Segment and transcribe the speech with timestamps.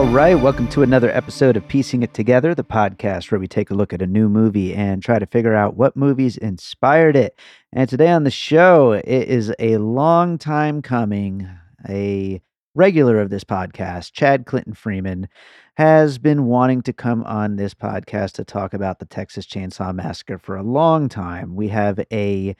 [0.00, 3.70] All right, welcome to another episode of Piecing It Together, the podcast where we take
[3.70, 7.38] a look at a new movie and try to figure out what movies inspired it.
[7.74, 11.46] And today on the show, it is a long time coming.
[11.86, 12.40] A
[12.74, 15.28] regular of this podcast, Chad Clinton Freeman,
[15.76, 20.38] has been wanting to come on this podcast to talk about the Texas Chainsaw Massacre
[20.38, 21.54] for a long time.
[21.54, 22.56] We have a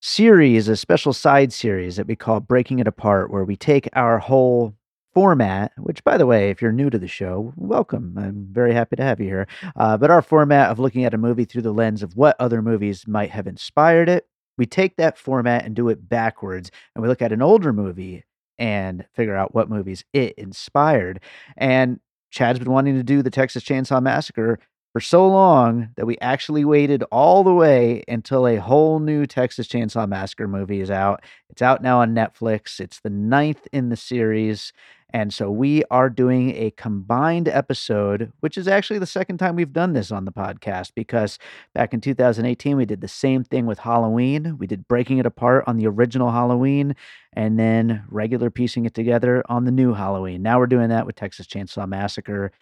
[0.00, 4.18] series, a special side series that we call Breaking It Apart, where we take our
[4.18, 4.74] whole
[5.12, 8.14] format, which, by the way, if you're new to the show, welcome.
[8.16, 9.46] I'm very happy to have you here.
[9.76, 12.62] Uh, but our format of looking at a movie through the lens of what other
[12.62, 17.08] movies might have inspired it, we take that format and do it backwards, and we
[17.08, 18.24] look at an older movie
[18.58, 21.20] and figure out what movies it inspired.
[21.56, 24.58] And Chad's been wanting to do the Texas Chainsaw Massacre
[24.92, 29.66] for so long that we actually waited all the way until a whole new Texas
[29.66, 31.22] Chainsaw Massacre movie is out.
[31.48, 32.78] It's out now on Netflix.
[32.78, 34.72] It's the ninth in the series.
[35.14, 39.72] And so we are doing a combined episode, which is actually the second time we've
[39.72, 41.38] done this on the podcast because
[41.74, 44.56] back in 2018, we did the same thing with Halloween.
[44.58, 46.96] We did Breaking It Apart on the original Halloween
[47.34, 50.42] and then regular piecing it together on the new Halloween.
[50.42, 52.52] Now we're doing that with Texas Chainsaw Massacre.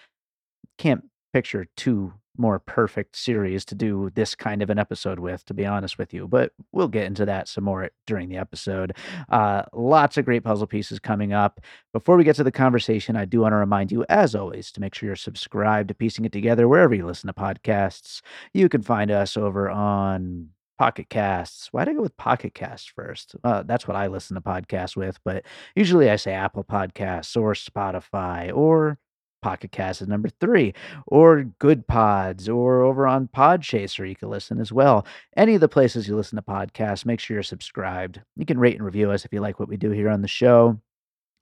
[0.76, 5.54] Can't picture two more perfect series to do this kind of an episode with, to
[5.54, 6.26] be honest with you.
[6.26, 8.96] But we'll get into that some more during the episode.
[9.28, 11.60] Uh, lots of great puzzle pieces coming up.
[11.92, 14.80] Before we get to the conversation, I do want to remind you, as always, to
[14.80, 18.22] make sure you're subscribed to Piecing It Together wherever you listen to podcasts.
[18.54, 21.68] You can find us over on Pocket Casts.
[21.72, 23.34] Why'd I go with Pocket Casts first?
[23.44, 25.44] Uh, that's what I listen to podcasts with, but
[25.76, 28.98] usually I say Apple Podcasts or Spotify or
[29.40, 30.74] Pocket Cast is number three,
[31.06, 35.06] or Good Pods, or over on Podchaser, you can listen as well.
[35.36, 38.20] Any of the places you listen to podcasts, make sure you're subscribed.
[38.36, 40.28] You can rate and review us if you like what we do here on the
[40.28, 40.80] show.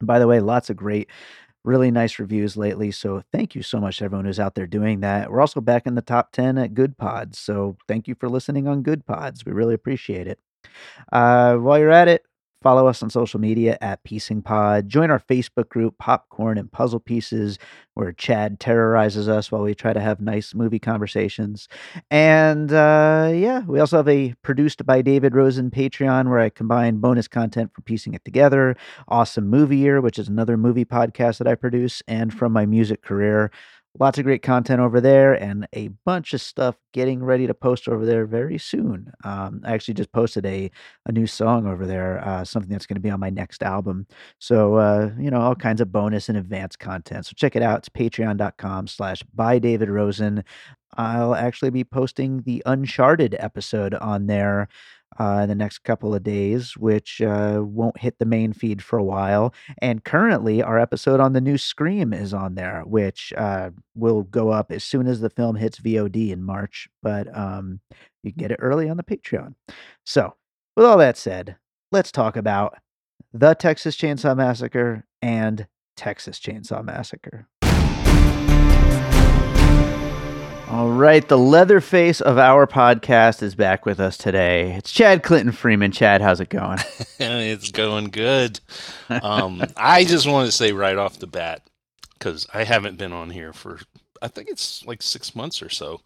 [0.01, 1.11] By the way, lots of great,
[1.65, 2.91] really nice reviews lately.
[2.91, 5.31] So thank you so much to everyone who's out there doing that.
[5.31, 7.39] We're also back in the top 10 at Good Pods.
[7.39, 9.45] So thank you for listening on Good Pods.
[9.45, 10.39] We really appreciate it.
[11.13, 12.25] Uh, while you're at it,
[12.61, 14.89] Follow us on social media at Piecing Pod.
[14.89, 17.57] Join our Facebook group, Popcorn and Puzzle Pieces,
[17.95, 21.69] where Chad terrorizes us while we try to have nice movie conversations.
[22.11, 26.97] And uh, yeah, we also have a produced by David Rosen Patreon where I combine
[26.99, 28.77] bonus content for piecing it together.
[29.07, 33.03] Awesome Movie Year, which is another movie podcast that I produce, and from my music
[33.03, 33.53] career.
[34.01, 37.89] Lots of great content over there and a bunch of stuff getting ready to post
[37.89, 39.13] over there very soon.
[39.25, 40.71] Um, I actually just posted a,
[41.07, 44.07] a new song over there, uh, something that's going to be on my next album.
[44.39, 47.27] So, uh, you know, all kinds of bonus and advanced content.
[47.27, 47.79] So check it out.
[47.79, 50.45] It's patreon.com slash by David Rosen.
[50.97, 54.69] I'll actually be posting the Uncharted episode on there
[55.19, 58.99] uh, in the next couple of days, which uh, won't hit the main feed for
[58.99, 59.55] a while.
[59.81, 64.51] And currently, our episode on the new Scream is on there, which uh, will go
[64.51, 66.89] up as soon as the film hits VOD in March.
[67.03, 67.81] But um,
[68.23, 69.55] you can get it early on the Patreon.
[70.05, 70.35] So,
[70.77, 71.57] with all that said,
[71.91, 72.79] let's talk about
[73.33, 75.67] the Texas Chainsaw Massacre and
[75.97, 77.49] Texas Chainsaw Massacre.
[80.79, 84.75] All right, the leather face of our podcast is back with us today.
[84.75, 85.91] It's Chad Clinton Freeman.
[85.91, 86.79] Chad, how's it going?
[87.19, 88.61] it's going good.
[89.11, 91.63] Um, I just want to say right off the bat,
[92.13, 93.81] because I haven't been on here for,
[94.23, 96.01] I think it's like six months or so.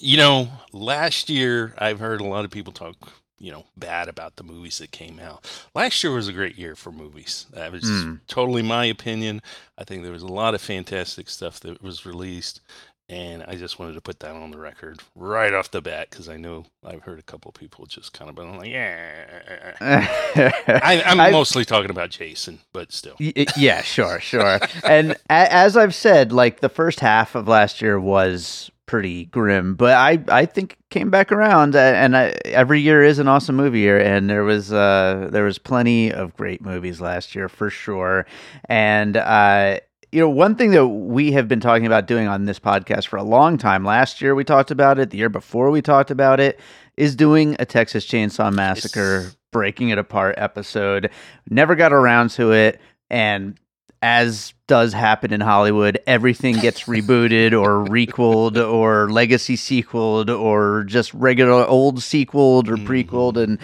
[0.00, 2.94] You know, last year I've heard a lot of people talk,
[3.38, 5.44] you know, bad about the movies that came out.
[5.74, 7.44] Last year was a great year for movies.
[7.52, 8.20] That was Mm.
[8.26, 9.42] totally my opinion.
[9.76, 12.62] I think there was a lot of fantastic stuff that was released.
[13.08, 16.28] And I just wanted to put that on the record right off the bat because
[16.28, 19.72] I know I've heard a couple of people just kind of been like, yeah.
[19.80, 23.16] I, am mostly talking about Jason, but still.
[23.18, 24.60] yeah, sure, sure.
[24.84, 29.94] and as I've said, like the first half of last year was pretty grim, but
[29.94, 34.00] I I think came back around, and I, every year is an awesome movie year,
[34.00, 38.26] and there was uh there was plenty of great movies last year for sure,
[38.64, 39.78] and uh
[40.12, 43.16] you know, one thing that we have been talking about doing on this podcast for
[43.16, 46.40] a long time, last year we talked about it, the year before we talked about
[46.40, 46.58] it,
[46.96, 49.36] is doing a Texas Chainsaw Massacre it's...
[49.52, 51.10] breaking it apart episode.
[51.50, 52.80] Never got around to it.
[53.10, 53.58] And
[54.00, 61.12] as does happen in Hollywood, everything gets rebooted or requeled or legacy sequeled or just
[61.12, 62.86] regular old sequeled or mm-hmm.
[62.86, 63.36] prequeled.
[63.36, 63.58] And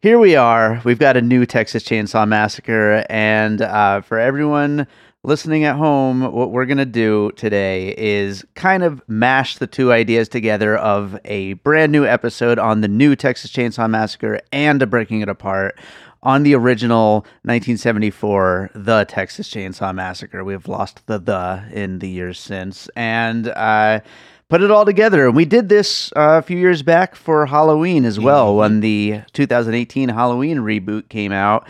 [0.00, 0.80] here we are.
[0.84, 3.04] We've got a new Texas Chainsaw Massacre.
[3.10, 4.86] And uh, for everyone
[5.24, 9.92] listening at home, what we're going to do today is kind of mash the two
[9.92, 14.86] ideas together of a brand new episode on the new Texas Chainsaw Massacre and a
[14.86, 15.78] Breaking It Apart
[16.24, 20.42] on the original 1974 The Texas Chainsaw Massacre.
[20.42, 24.00] We've lost the the in the years since and uh
[24.48, 25.26] put it all together.
[25.26, 28.58] And we did this uh, a few years back for Halloween as well mm-hmm.
[28.58, 31.66] when the 2018 Halloween reboot came out.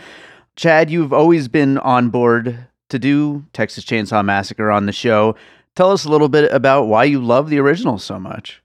[0.55, 5.35] Chad, you've always been on board to do Texas Chainsaw Massacre on the show.
[5.75, 8.61] Tell us a little bit about why you love the original so much.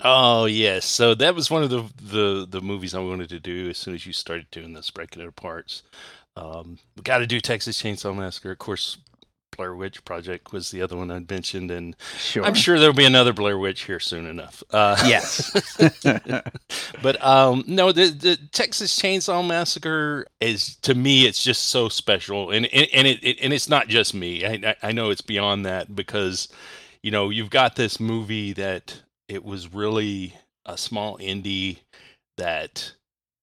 [0.00, 3.68] Oh yes, so that was one of the the the movies I wanted to do
[3.68, 5.82] as soon as you started doing this, breaking it apart.
[6.36, 8.52] Um, we got to do Texas Chainsaw Massacre.
[8.52, 8.98] Of course,
[9.58, 12.44] Blair Witch Project was the other one I mentioned, and sure.
[12.44, 14.62] I'm sure there'll be another Blair Witch here soon enough.
[14.70, 15.52] Uh, yes,
[17.02, 22.50] but um, no, the, the Texas Chainsaw Massacre is to me it's just so special,
[22.50, 24.46] and and, and it, it, and it's not just me.
[24.46, 26.48] I I know it's beyond that because
[27.02, 30.34] you know you've got this movie that it was really
[30.64, 31.78] a small indie
[32.36, 32.92] that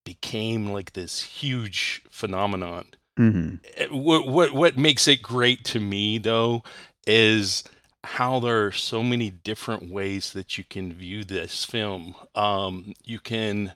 [0.05, 2.85] became like this huge phenomenon
[3.17, 3.55] Mm-hmm.
[3.77, 6.63] Eh, what what what makes it great to me though
[7.07, 7.63] is
[8.03, 12.15] how there are so many different ways that you can view this film.
[12.35, 13.73] Um, you can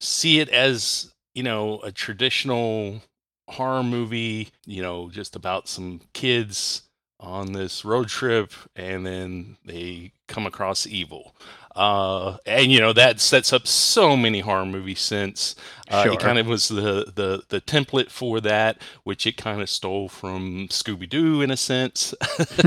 [0.00, 3.02] see it as you know a traditional
[3.48, 6.82] horror movie, you know, just about some kids
[7.20, 11.34] on this road trip and then they come across evil.
[11.78, 15.54] Uh, and you know that sets up so many horror movies since
[15.88, 16.14] uh, sure.
[16.14, 20.08] it kind of was the, the the template for that, which it kind of stole
[20.08, 22.14] from Scooby Doo in a sense.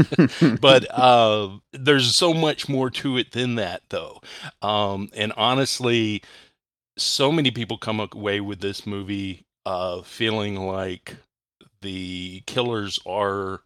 [0.62, 4.22] but uh, there's so much more to it than that, though.
[4.62, 6.24] Um, and honestly,
[6.98, 11.18] so many people come away with this movie uh, feeling like
[11.82, 13.60] the killers are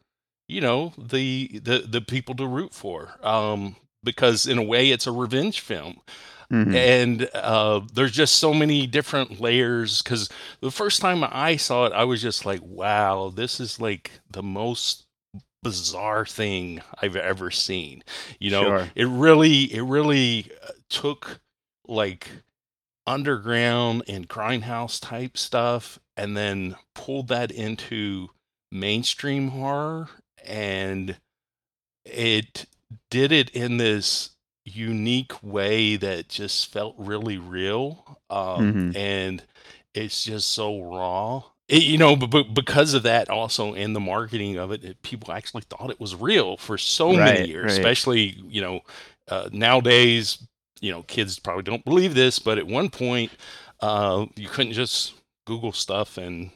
[0.47, 5.07] you know the the the people to root for um because in a way it's
[5.07, 5.99] a revenge film.
[6.51, 6.75] Mm-hmm.
[6.75, 10.01] And uh, there's just so many different layers.
[10.01, 10.29] Because
[10.61, 14.43] the first time I saw it, I was just like, wow, this is like the
[14.43, 15.05] most
[15.63, 18.03] bizarre thing I've ever seen.
[18.39, 18.89] You know, sure.
[18.95, 21.41] it really, it really uh, took
[21.87, 22.29] like
[23.07, 28.29] underground and grindhouse type stuff and then pulled that into
[28.71, 30.09] mainstream horror
[30.45, 31.17] and
[32.05, 32.65] it
[33.09, 34.31] did it in this
[34.65, 38.19] unique way that just felt really real.
[38.29, 38.97] Um, mm-hmm.
[38.97, 39.43] And
[39.93, 41.43] it's just so raw.
[41.67, 45.33] It, you know, but, because of that, also in the marketing of it, it, people
[45.33, 47.71] actually thought it was real for so right, many years.
[47.71, 47.79] Right.
[47.79, 48.81] Especially, you know,
[49.29, 50.45] uh, nowadays,
[50.81, 53.31] you know, kids probably don't believe this, but at one point,
[53.81, 55.13] uh, you couldn't just
[55.45, 56.51] Google stuff and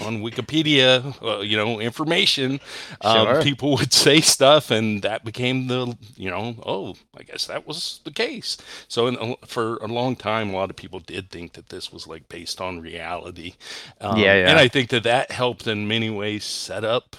[0.00, 2.60] on Wikipedia, uh, you know, information,
[3.00, 3.42] um, sure.
[3.42, 8.00] people would say stuff, and that became the, you know, oh, I guess that was
[8.04, 8.56] the case.
[8.88, 12.06] So, in, for a long time, a lot of people did think that this was
[12.06, 13.54] like based on reality.
[14.00, 17.16] Um, yeah, yeah, and I think that that helped in many ways set up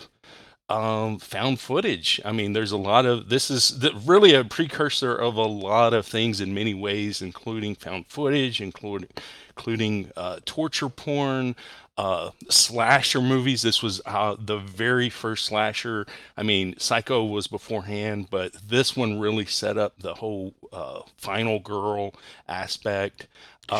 [0.69, 2.19] um, found footage.
[2.25, 5.93] I mean, there's a lot of this is the, really a precursor of a lot
[5.93, 9.09] of things in many ways, including found footage, including
[9.55, 11.55] including uh, torture porn,
[11.97, 13.61] uh, slasher movies.
[13.63, 16.05] This was uh, the very first slasher.
[16.37, 21.59] I mean, Psycho was beforehand, but this one really set up the whole uh, final
[21.59, 22.13] girl
[22.47, 23.27] aspect.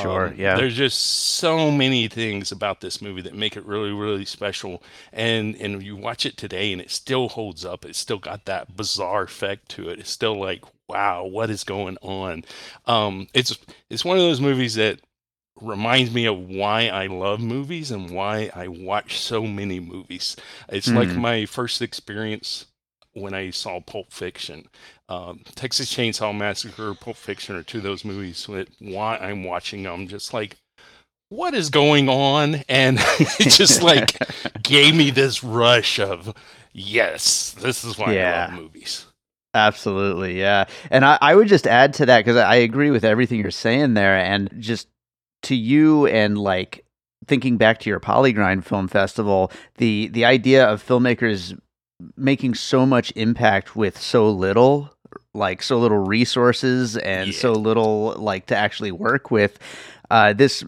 [0.01, 0.57] Sure, um, yeah.
[0.57, 4.83] There's just so many things about this movie that make it really, really special.
[5.13, 7.85] And and you watch it today, and it still holds up.
[7.85, 9.99] It's still got that bizarre effect to it.
[9.99, 12.43] It's still like, wow, what is going on?
[12.85, 13.57] Um, it's
[13.89, 14.99] it's one of those movies that
[15.61, 20.35] reminds me of why I love movies and why I watch so many movies.
[20.69, 20.95] It's mm.
[20.95, 22.65] like my first experience
[23.13, 24.67] when I saw Pulp Fiction.
[25.09, 29.83] um, Texas Chainsaw Massacre, Pulp Fiction are two of those movies that why I'm watching
[29.83, 30.57] them just like
[31.29, 34.17] what is going on and it just like
[34.63, 36.33] gave me this rush of
[36.73, 38.47] yes this is why Yeah.
[38.49, 39.05] i love movies
[39.53, 40.65] Absolutely, yeah.
[40.91, 43.95] And I, I would just add to that because I agree with everything you're saying
[43.95, 44.15] there.
[44.15, 44.87] And just
[45.43, 46.85] to you and like
[47.25, 51.57] thinking back to your PollyGrind Film Festival, the the idea of filmmakers
[52.15, 54.93] making so much impact with so little,
[55.33, 57.39] like so little resources and Yeah.
[57.39, 59.57] so little like to actually work with.
[60.09, 60.63] Uh, this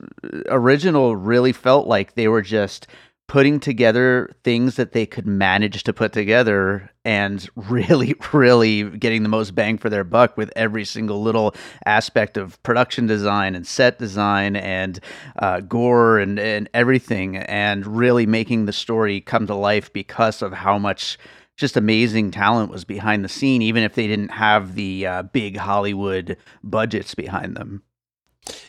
[0.48, 2.88] original really felt like they were just
[3.30, 9.30] putting together things that they could manage to put together and really really getting the
[9.30, 11.54] most bang for their buck with every single little
[11.86, 15.00] aspect of production design and set design and
[15.38, 20.52] uh, gore and, and everything and really making the story come to life because of
[20.52, 21.18] how much
[21.56, 25.56] just amazing talent was behind the scene even if they didn't have the uh, big
[25.56, 27.84] hollywood budgets behind them.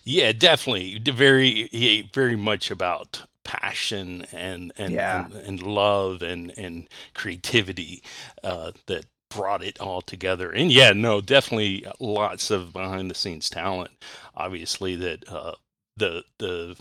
[0.05, 0.99] Yeah definitely.
[0.99, 5.11] Very very much about passion and and Yeah.
[5.11, 8.03] and, and love and and creativity
[8.45, 13.51] uh that brought it all together and yeah no definitely lots of behind the scenes
[13.51, 13.91] talent
[14.37, 15.55] obviously that uh
[15.97, 16.77] the the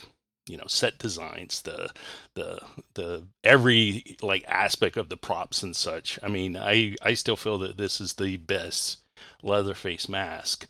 [0.47, 1.89] you know set designs the
[2.35, 2.59] the
[2.95, 7.57] the every like aspect of the props and such i mean i i still feel
[7.57, 8.99] that this is the best
[9.43, 10.67] leatherface mask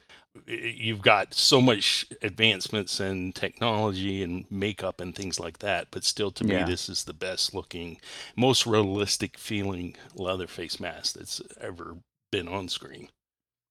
[0.48, 6.32] you've got so much advancements in technology and makeup and things like that but still
[6.32, 6.58] to Yeah.
[6.60, 8.00] me this is the best looking
[8.36, 11.98] most realistic feeling leatherface mask that's ever
[12.32, 13.10] been on screen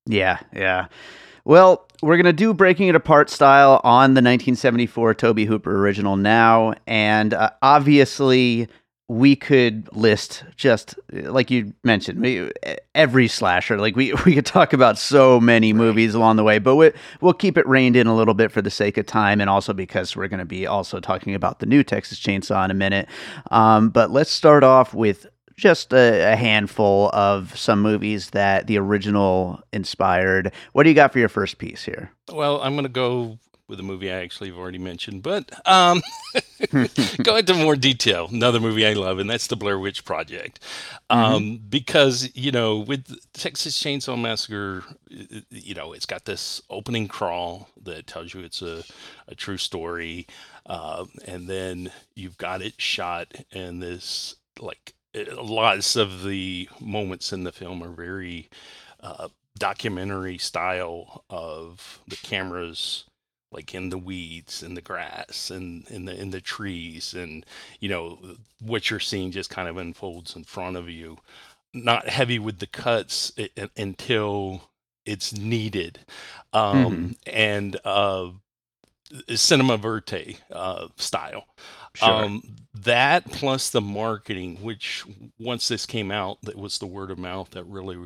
[0.06, 0.88] Yeah, yeah.
[1.44, 6.16] Well, we're going to do Breaking It Apart style on the 1974 Tobe Hooper original
[6.16, 6.74] now.
[6.86, 8.68] And uh, obviously,
[9.08, 12.50] we could list just like you mentioned we,
[12.94, 13.78] every slasher.
[13.78, 17.32] Like we, we could talk about so many movies along the way, but we, we'll
[17.32, 20.14] keep it reined in a little bit for the sake of time and also because
[20.14, 23.08] we're going to be also talking about the new Texas Chainsaw in a minute.
[23.50, 28.78] Um, but let's start off with just a, a handful of some movies that the
[28.78, 30.52] original inspired.
[30.72, 32.12] What do you got for your first piece here?
[32.32, 33.38] well i'm going to go
[33.68, 36.02] with a movie i actually have already mentioned but um
[37.22, 38.28] go into more detail.
[38.30, 40.60] Another movie i love and that's the blair witch project.
[41.10, 47.68] Um because you know with texas chainsaw massacre you know it's got this opening crawl
[47.82, 48.82] that tells you it's a,
[49.28, 50.26] a true story
[50.66, 54.94] uh, and then you've got it shot in this like
[55.32, 58.48] lots of the moments in the film are very
[59.00, 63.04] uh, documentary style of the cameras
[63.52, 67.46] like in the weeds in the grass and in the in the trees and
[67.80, 68.18] you know
[68.60, 71.18] what you're seeing just kind of unfolds in front of you.
[71.74, 74.70] Not heavy with the cuts i- i- until
[75.06, 76.00] it's needed.
[76.52, 78.30] Um and uh
[79.34, 81.44] cinema verte uh style.
[82.00, 82.42] Um
[82.74, 85.04] that plus the marketing which
[85.38, 87.98] once this came out that was the word of mouth that really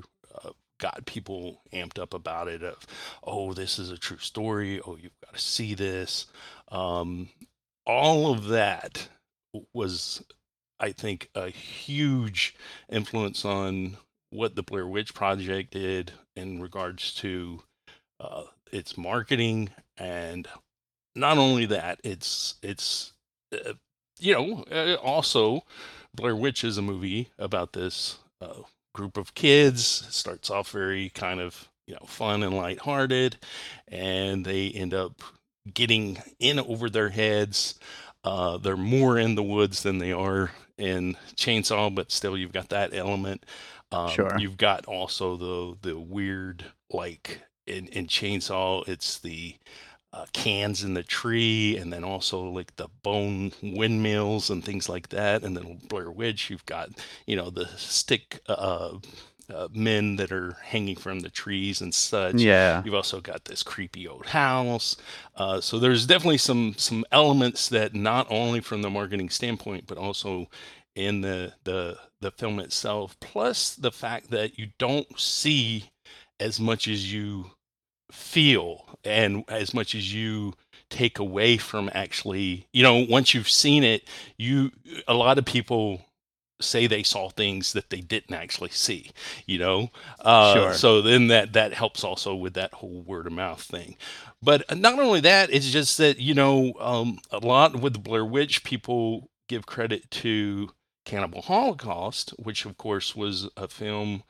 [0.82, 2.86] got people amped up about it of
[3.24, 4.80] oh this is a true story.
[4.86, 6.26] Oh you've got to see this.
[6.68, 7.30] Um
[7.86, 9.08] all of that
[9.74, 10.22] was
[10.78, 12.54] i think a huge
[12.88, 13.96] influence on
[14.32, 17.62] what the blair witch project did in regards to
[18.18, 19.70] uh, its marketing.
[19.98, 20.48] And
[21.14, 23.12] not only that it's it's
[23.52, 23.74] uh,
[24.18, 25.62] you know uh, also
[26.14, 28.62] blair witch is a movie about this uh,
[28.92, 33.38] group of kids It starts off very kind of you know fun and lighthearted
[33.88, 35.22] and they end up
[35.74, 37.78] getting in over their heads
[38.24, 42.68] uh, they're more in the woods than they are in chainsaw but still you've got
[42.70, 43.44] that element
[43.92, 44.32] um, Sure.
[44.32, 49.56] you've got also the the weird like in, in chainsaw it's the
[50.12, 55.08] uh, cans in the tree, and then also like the bone windmills and things like
[55.08, 55.42] that.
[55.42, 56.90] And then Blair Witch, you've got
[57.26, 58.98] you know the stick uh,
[59.52, 62.36] uh, men that are hanging from the trees and such.
[62.36, 62.82] Yeah.
[62.84, 64.96] You've also got this creepy old house.
[65.36, 69.98] Uh, so there's definitely some some elements that not only from the marketing standpoint, but
[69.98, 70.48] also
[70.94, 73.16] in the the the film itself.
[73.20, 75.90] Plus the fact that you don't see
[76.40, 77.50] as much as you
[78.12, 80.54] feel and as much as you
[80.90, 84.70] take away from actually you know once you've seen it you
[85.08, 86.02] a lot of people
[86.60, 89.10] say they saw things that they didn't actually see
[89.46, 89.90] you know
[90.20, 90.72] uh Sure.
[90.74, 93.96] so then that that helps also with that whole word of mouth thing
[94.42, 98.24] but not only that it's just that you know um a lot with the blair
[98.24, 100.70] witch people give credit to
[101.06, 104.22] cannibal holocaust which of course was a film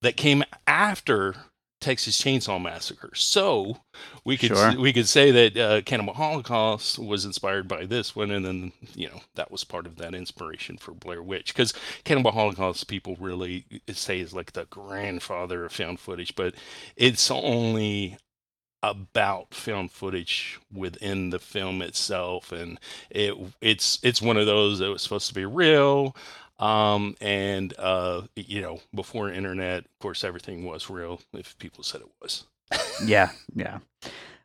[0.00, 1.34] that came after
[1.84, 3.10] Texas Chainsaw Massacre.
[3.14, 3.78] So
[4.24, 4.80] we could Sure.
[4.80, 9.08] we could say that uh, Cannibal Holocaust was inspired by this one, and then you
[9.08, 11.74] know that was part of that inspiration for Blair Witch because
[12.04, 16.54] Cannibal Holocaust people really say is like the grandfather of found footage, but
[16.96, 18.16] it's only
[18.82, 24.90] about found footage within the film itself and it it's it's one of those that
[24.90, 26.14] was supposed to be real
[26.58, 32.00] um and uh you know before internet of course everything was real if people said
[32.00, 32.44] it was
[33.04, 33.78] yeah, yeah.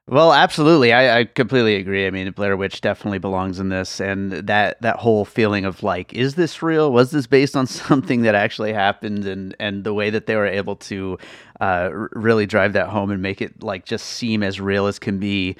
[0.07, 0.91] Well, absolutely.
[0.91, 2.07] I, I completely agree.
[2.07, 6.13] I mean, Blair Witch definitely belongs in this, and that that whole feeling of like,
[6.13, 6.91] is this real?
[6.91, 9.25] Was this based on something that actually happened?
[9.25, 11.19] And and the way that they were able to
[11.59, 15.19] uh, really drive that home and make it like just seem as real as can
[15.19, 15.55] be.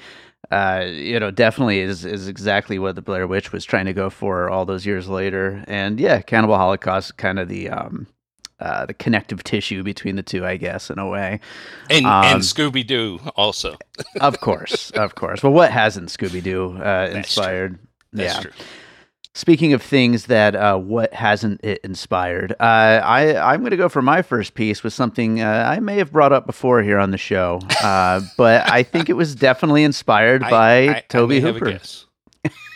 [0.50, 4.10] Uh, you know, definitely is is exactly what the Blair Witch was trying to go
[4.10, 5.64] for all those years later.
[5.68, 8.06] And yeah, Cannibal Holocaust, kind of the um,
[8.58, 11.40] uh, the connective tissue between the two, I guess, in a way.
[11.88, 13.78] and Um, and scooby-doo also
[14.20, 15.42] Of course, of course.
[15.42, 17.18] Well, what hasn't Scooby Doo uh, That's true.
[17.18, 17.78] inspired?
[18.12, 18.40] that's yeah.
[18.40, 18.52] true
[19.32, 23.88] Speaking of things that uh, what hasn't it inspired, uh, I I'm going to go
[23.88, 27.12] for my first piece with something uh, I may have brought up before here on
[27.12, 31.30] the show, uh, but I think it was definitely inspired I- by I- I Tobe
[31.30, 31.78] a Hooper.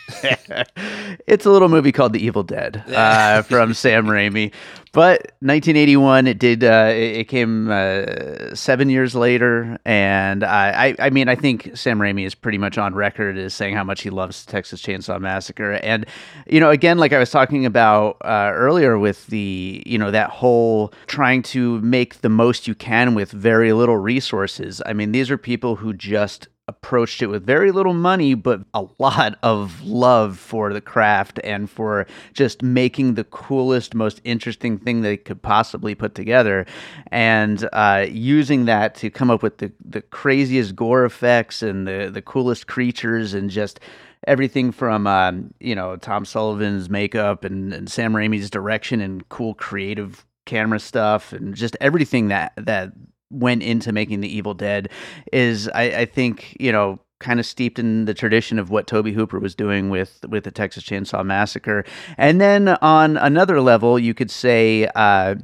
[1.27, 4.53] it's a little movie called The Evil Dead uh, from Sam Raimi.
[4.91, 6.63] But 1981, it did.
[6.63, 11.75] Uh, it, it came uh, seven years later, and I, I, I mean, I think
[11.75, 15.19] Sam Raimi is pretty much on record as saying how much he loves Texas Chainsaw
[15.19, 15.73] Massacre.
[15.73, 16.05] And
[16.47, 20.29] you know, again, like I was talking about uh, earlier with the, you know, that
[20.29, 24.81] whole trying to make the most you can with very little resources.
[24.85, 28.85] I mean, these are people who just approached it with very little money, but a
[28.97, 35.01] lot of love for the craft and for just making the coolest, most interesting thing
[35.01, 36.65] they could possibly put together,
[37.07, 42.09] and uh, using that to come up with the, the craziest gore effects and the,
[42.11, 43.79] the coolest creatures and just
[44.27, 49.53] everything from um, you know Tom Sullivan's makeup and, and Sam Raimi's direction and cool
[49.53, 52.91] creative camera stuff and just everything that that
[53.35, 54.89] went into making the Evil Dead
[55.31, 59.07] is I, I think you know kind of steeped in the tradition of what Tobe
[59.07, 61.83] Hooper was doing with with the Texas Chainsaw Massacre,
[62.17, 64.87] and then on another level, you could say.
[64.95, 65.35] Uh,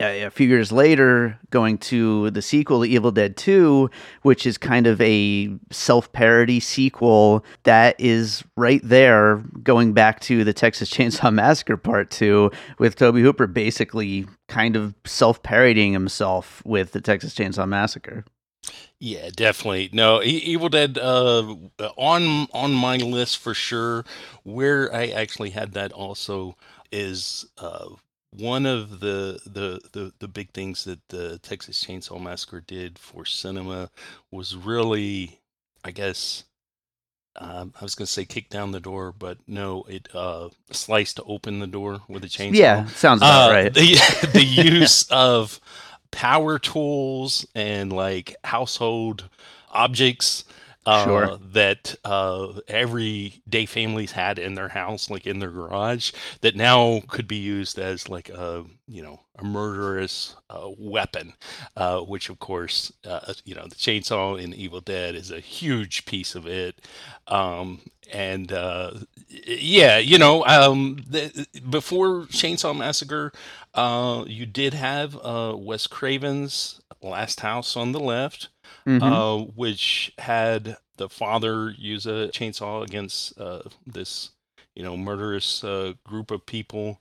[0.00, 3.90] a few years later, going to the sequel, The Evil Dead 2,
[4.22, 10.44] which is kind of a self parody sequel that is right there, going back to
[10.44, 16.62] the Texas Chainsaw Massacre Part 2, with Tobe Hooper basically kind of self parodying himself
[16.64, 18.24] with the Texas Chainsaw Massacre.
[19.00, 19.90] Yeah, definitely.
[19.92, 21.54] No, Evil Dead uh,
[21.96, 24.04] on on my list for sure.
[24.42, 26.56] Where I actually had that also
[26.90, 27.90] is uh,
[28.30, 33.24] one of the, the the the big things that the Texas Chainsaw Massacre did for
[33.24, 33.90] cinema
[34.30, 35.40] was really,
[35.84, 36.44] I guess.
[37.36, 41.20] Um, I was going to say kick down the door, but no, it uh, sliced
[41.26, 42.54] open the door with a chainsaw.
[42.54, 43.72] Yeah, sounds about Uh, right.
[43.72, 45.60] The the use of
[46.10, 49.28] power tools and like household
[49.70, 50.44] objects
[50.88, 51.38] uh, Sure.
[51.52, 57.28] that uh, everyday families had in their house, like in their garage, that now could
[57.28, 61.34] be used as like a you know a murderous uh, weapon.
[61.76, 66.04] Uh, which of course, uh, you know, the chainsaw in Evil Dead is a huge
[66.06, 66.80] piece of it.
[67.26, 67.80] Um,
[68.12, 68.92] and uh,
[69.28, 73.32] yeah, you know, um, the, before Chainsaw Massacre,
[73.74, 78.48] uh, you did have uh, Wes Craven's Last House on the left,
[78.86, 79.02] Mhm.
[79.02, 84.30] uh, which had the father use a chainsaw against uh, this,
[84.74, 86.98] you know, murderous uh, group of people.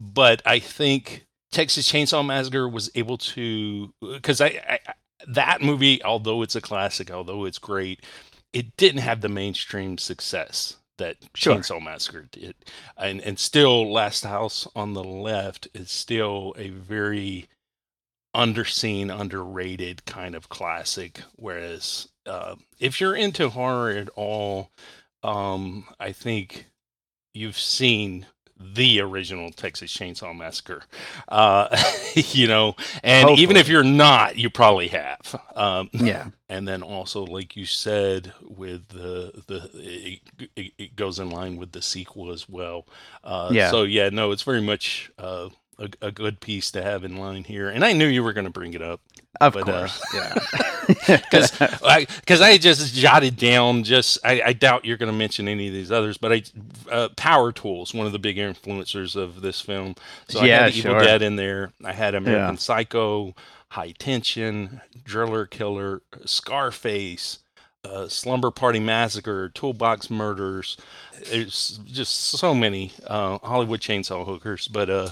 [0.00, 4.94] But I think Texas Chainsaw Massacre was able to, because I, I I-
[5.26, 8.04] that movie, although it's a classic, although it's great,
[8.52, 11.56] it didn't have the mainstream success that Sure.
[11.56, 12.54] Chainsaw Massacre did,
[12.96, 17.48] and and still Last House on the Left is still a very
[18.34, 21.22] underseen, underrated kind of classic.
[21.36, 24.70] Whereas uh, if you're into horror at all,
[25.22, 26.66] um, I think
[27.34, 28.26] you've seen
[28.60, 30.82] the original Texas Chainsaw Massacre.
[31.28, 31.68] Uh,
[32.14, 35.40] you know, and even if you're not, you probably have.
[35.54, 36.28] Um, yeah.
[36.48, 40.20] and then also like you said with the the it,
[40.56, 42.86] it, it goes in line with the sequel as well
[43.24, 43.70] uh Yeah.
[43.70, 47.44] so yeah no it's very much uh a, a good piece to have in line
[47.44, 49.00] here, and I knew you were going to bring it up.
[49.40, 50.34] Of But, uh, course, yeah.
[51.06, 55.46] because I, 'cause I just jotted down just I, I doubt you're going to mention
[55.46, 56.42] any of these others but I
[56.90, 59.94] uh, Power Tools one of the big influencers of this film
[60.28, 60.98] so I Yeah, had Evil.
[60.98, 62.58] Dead in there I had American Yeah.
[62.58, 63.34] Psycho
[63.68, 67.40] High Tension Driller Killer Scarface
[67.84, 70.76] uh, Slumber Party Massacre Toolbox Murders
[71.30, 75.08] there's just so many uh, Hollywood Chainsaw Hookers but uh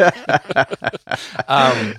[1.48, 1.96] um,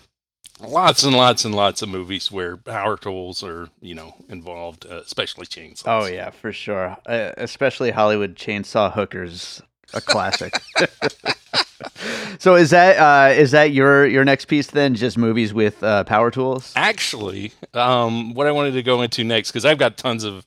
[0.60, 5.02] lots and lots and lots of movies where power tools are you know involved uh,
[5.06, 6.98] especially chainsaws Oh yeah, for sure.
[7.06, 9.62] Uh, especially Hollywood chainsaw hookers,
[9.94, 10.54] a classic.
[12.40, 14.96] so is that uh, is that your your next piece then?
[14.96, 16.74] Just movies with uh, power tools?
[16.76, 20.46] actually um what i wanted to go into next because i've got tons of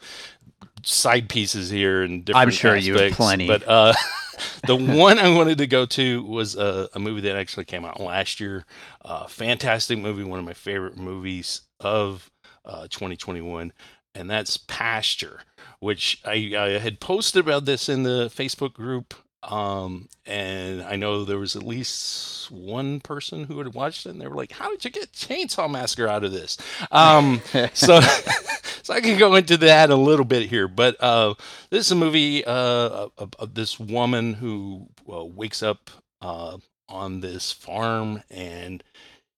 [0.83, 3.47] side pieces here and different I'm sure you have aspects, plenty.
[3.47, 3.93] but uh
[4.67, 8.01] the one i wanted to go to was a, a movie that actually came out
[8.01, 8.64] last year
[9.05, 12.31] uh fantastic movie one of my favorite movies of
[12.64, 13.73] uh 2021
[14.14, 15.40] and that's pasture
[15.81, 19.14] which I, I had posted about this in the facebook group
[19.50, 24.20] um and i know there was at least one person who had watched it and
[24.20, 26.57] they were like how did you get chainsaw massacre out of this?
[26.90, 27.42] Um
[27.74, 28.00] so
[28.83, 31.35] so i can go into that a little bit here but uh
[31.70, 35.90] this is a movie uh of, of this woman who uh, wakes up
[36.22, 38.83] uh on this farm and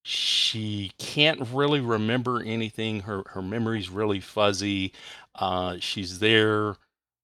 [0.02, 3.00] she can't really remember anything.
[3.00, 4.92] Her her memory's really fuzzy.
[5.34, 6.76] Uh she's there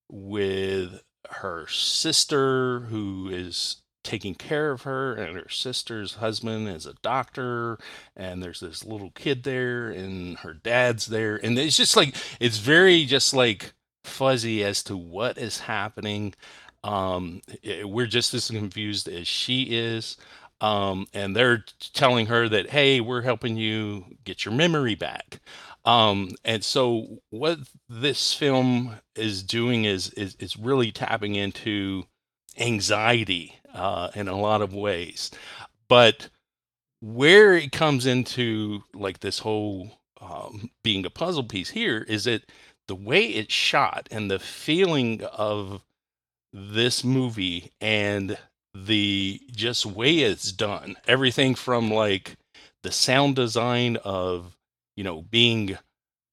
[0.09, 1.01] with
[1.35, 7.77] her sister who is taking care of her and her sister's husband is a doctor
[8.17, 11.37] and there's this little kid there and her dad's there.
[11.43, 16.33] And it's just like it's very just like fuzzy as to what is happening.
[16.83, 20.17] Um i- we're just as confused as she is.
[20.61, 25.39] Um and they're telling her that hey we're helping you get your memory back
[25.85, 32.03] um and so what this film is doing is is, is really tapping into
[32.57, 35.31] anxiety uh in a lot of ways.
[35.89, 36.29] But
[37.01, 39.91] where it comes into like this whole
[40.21, 42.49] um, being a puzzle piece here is that
[42.87, 45.83] the way it's shot and the feeling of
[46.53, 48.37] this movie and
[48.73, 52.37] the just way it's done everything from like
[52.83, 54.55] the sound design of
[54.95, 55.77] you know being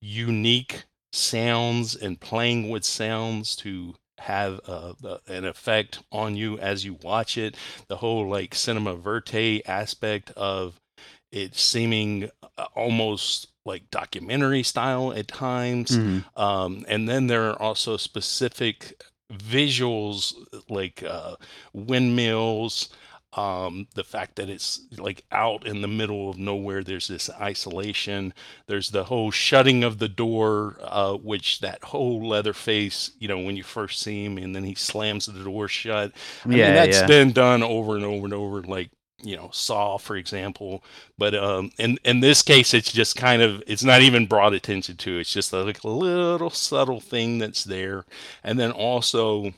[0.01, 6.85] unique sounds and playing with sounds to have uh, the- an effect on you as
[6.85, 7.57] you watch it
[7.89, 10.79] the whole like cinema verte aspect of
[11.33, 16.25] it seeming uh, almost like documentary style at times Mhm.
[16.37, 19.01] um, and then there are also specific
[19.33, 20.35] visuals
[20.69, 21.37] like uh,
[21.73, 22.89] windmills
[23.35, 28.35] um, the fact that it's like out in the middle of nowhere there's this isolation
[28.67, 33.57] there's the whole shutting of the door uh, which that whole leatherface you know when
[33.57, 36.13] you first see him and then he slams the door shut
[36.45, 37.03] I Yeah, mean, that's yeah.
[37.03, 38.91] been done over and over and over, like
[39.23, 40.83] you know, Saw, for example.
[41.19, 44.97] But um, in in this case, it's just kind of it's not even brought attention
[44.99, 45.19] to.
[45.19, 48.05] It's just like a little subtle thing that's there,
[48.43, 49.53] and then also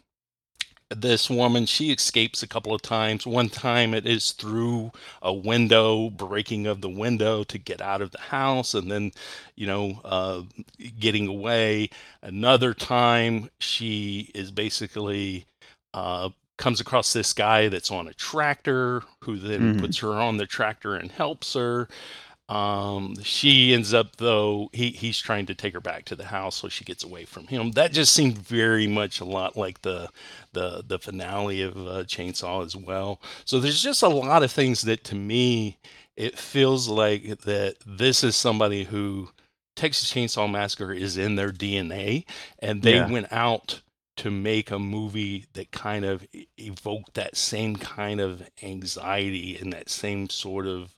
[0.94, 3.26] this woman she escapes a couple of times.
[3.26, 8.10] One time it is through a window breaking of the window to get out of
[8.12, 9.12] the house and then
[9.56, 10.42] you know uh,
[10.98, 11.90] getting away.
[12.22, 15.46] Another time she is basically
[15.94, 19.76] uh, comes across this guy that's on a tractor who then Mhm.
[19.76, 21.88] puts her on the tractor and helps her
[22.48, 26.56] um she ends up though he he's trying to take her back to the house
[26.56, 30.08] so she gets away from him that just seemed very much a lot like the
[30.52, 34.82] the the finale of uh, chainsaw as well so there's just a lot of things
[34.82, 35.78] that to me
[36.16, 39.30] it feels like that this is somebody who
[39.76, 42.24] texas chainsaw massacre is in their dna
[42.58, 43.10] and they Yeah.
[43.10, 43.80] went out
[44.16, 46.26] to make a movie that kind of
[46.58, 50.94] evoked that same kind of anxiety and that same sort of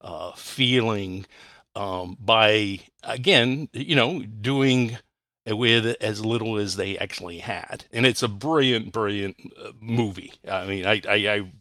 [0.00, 1.26] uh, feeling
[1.74, 4.98] um, by again, you know, doing
[5.46, 10.32] with as little as they actually had, and it's a brilliant, brilliant uh, movie.
[10.48, 11.52] I mean, I, I, I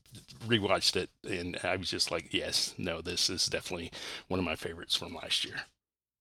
[0.48, 3.92] rewatched it and I was just like, yes, no, this is definitely
[4.28, 5.62] one of my favorites from last year.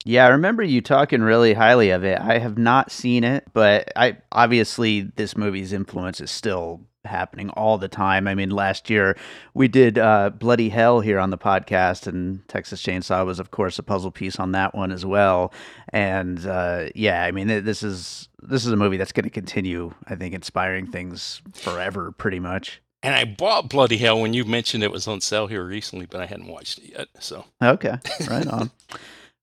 [0.05, 2.21] Yeah, I remember you talking really highly of it.
[2.21, 7.79] I have not seen it, but I obviously this movie's influence is still happening all
[7.79, 8.29] the time.
[8.29, 9.17] I mean, last year
[9.55, 13.79] we did uh, Bloody Hell here on the podcast, and Texas Chainsaw was, of course,
[13.79, 15.53] a puzzle piece on that one as well.
[15.91, 19.93] And uh, yeah, I mean, this is this is a movie that's going to continue,
[20.07, 22.81] I think, inspiring things forever, pretty much.
[23.03, 26.21] and I bought Bloody Hell when you mentioned it was on sale here recently, but
[26.21, 27.09] I hadn't watched it yet.
[27.21, 27.97] So Okay,
[28.29, 28.71] right on.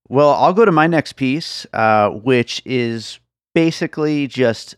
[0.09, 3.19] well, I'll go to my next piece, uh, which is
[3.55, 4.75] basically just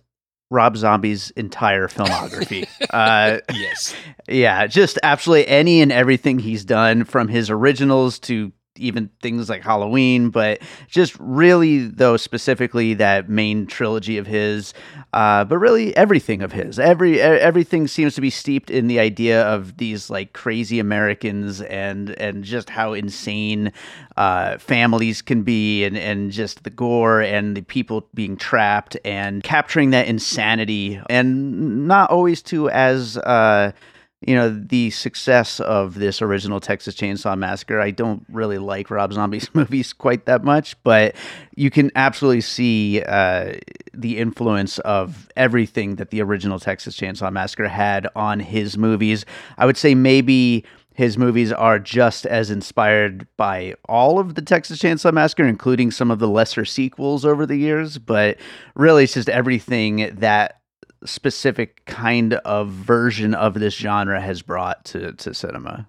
[0.56, 2.68] Rob Zombie's entire filmography.
[2.90, 3.94] uh, yes,
[4.28, 9.62] yeah, just absolutely any and everything he's done from his originals to even things like
[9.64, 14.74] Halloween, but just really though specifically that main trilogy of his,
[15.14, 16.80] uh, but really everything of his.
[16.80, 22.12] Every everything seems to be steeped in the idea of these like crazy Americans and
[22.12, 23.72] and just how insane
[24.18, 29.44] uh, families can be, and and just the gore and the people being trapped and
[29.44, 33.18] capturing that insanity, and not always to as.
[33.18, 33.72] Uh,
[34.22, 37.80] you know the success of this original Texas Chainsaw Massacre.
[37.80, 41.16] I don't really like Rob Zombie's movies quite that much, but
[41.56, 43.54] you can absolutely see uh,
[43.94, 49.26] the influence of everything that the original Texas Chainsaw Massacre had on his movies.
[49.58, 54.80] I would say maybe his movies are just as inspired by all of the Texas
[54.80, 57.98] Chainsaw Massacre, including some of the lesser sequels over the years.
[57.98, 58.38] But
[58.76, 60.62] really, it's just everything that
[61.06, 65.88] specific kind of version of this genre has brought to, to cinema.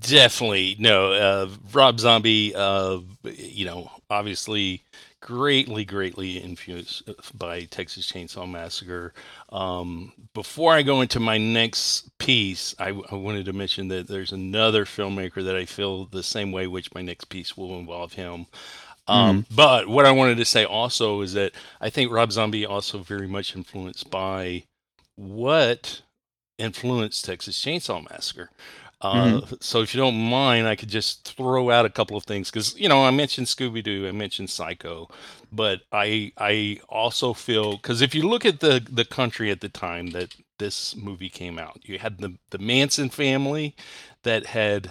[0.00, 0.76] Definitely.
[0.78, 4.82] No, uh, Rob Zombie, uh, you know, obviously
[5.24, 9.14] greatly, greatly influenced by Texas Chainsaw Massacre.
[9.50, 14.32] Um, before I go into my next piece, I, I, wanted to mention that there's
[14.32, 18.46] another filmmaker that I feel the same way, which my next piece will involve him.
[19.06, 22.66] Um, mm But what I wanted to say also is that I think Rob Zombie
[22.66, 24.64] also very much influenced by
[25.16, 26.02] what
[26.58, 28.50] influenced Texas Chainsaw Massacre.
[29.00, 29.54] Uh, mm-hmm.
[29.60, 32.74] So if you don't mind, I could just throw out a couple of things because
[32.78, 35.10] you know I mentioned Scooby Doo, I mentioned Psycho,
[35.52, 39.68] but I I also feel because if you look at the the country at the
[39.68, 43.74] time that this movie came out, you had the the Manson family
[44.22, 44.90] that had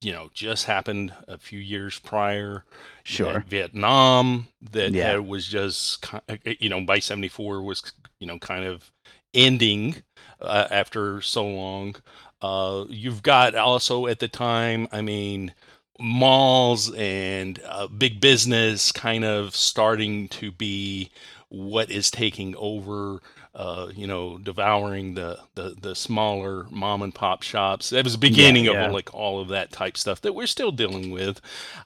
[0.00, 2.64] you know just happened a few years prior
[3.02, 5.16] sure vietnam that yeah.
[5.16, 8.90] was just eh, eh, you know by 74 was you know kind of
[9.34, 9.96] ending
[10.40, 11.96] uh, after so long
[12.42, 15.52] uh, you've got also at the time i mean
[15.98, 21.10] malls and uh, big business kind of starting to be
[21.48, 23.20] what is taking over
[23.56, 27.88] uh, you know, devouring the, the the smaller mom and pop shops.
[27.88, 28.86] That was the beginning yeah, yeah.
[28.86, 31.40] of like all of that type stuff that we're still dealing with.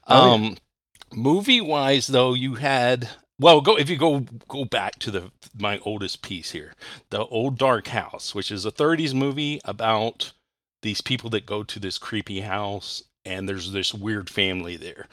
[0.05, 0.55] Oh, um, yeah.
[1.13, 5.79] Movie wise, though, you had well, go if you go go back to the my
[5.79, 6.73] oldest piece here,
[7.09, 10.33] the Old Dark House, which is a '30s movie about
[10.81, 15.07] these people that go to this creepy house and there's this weird family there.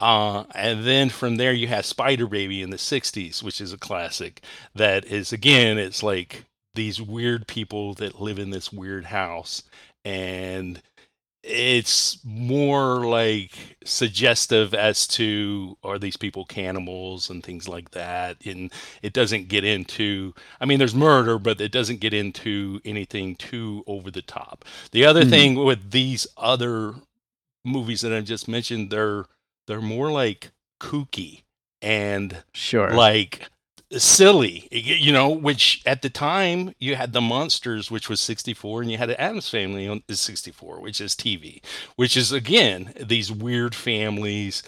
[0.00, 3.78] Uh, and then from there, you have Spider Baby in the 60s, which is a
[3.78, 4.42] classic.
[4.74, 9.64] That is, again, it's like these weird people that live in this weird house.
[10.04, 10.80] And
[11.42, 18.72] it's more like suggestive as to are these people cannibals and things like that and
[19.02, 23.84] it doesn't get into i mean there's murder but it doesn't get into anything too
[23.86, 25.30] over the top the other mm.
[25.30, 26.94] thing with these other
[27.64, 29.24] movies that i just mentioned they're
[29.68, 30.50] they're more like
[30.80, 31.42] kooky
[31.80, 32.90] and sure.
[32.90, 33.48] like
[33.92, 38.90] silly you know which at the time you had the Munsters which was 64 and
[38.90, 41.62] you had the addams family on is 64 which is tv
[41.96, 44.62] which is again these weird families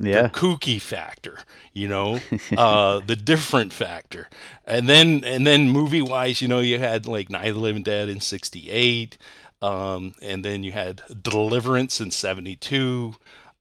[0.00, 0.22] yeah.
[0.22, 1.38] the kooky factor
[1.72, 2.18] you know
[2.56, 4.28] uh the different factor.
[4.64, 7.84] And then and then movie wise you know you had like night of the living
[7.84, 9.16] dead in 68
[9.62, 13.14] um and then you had deliverance in 72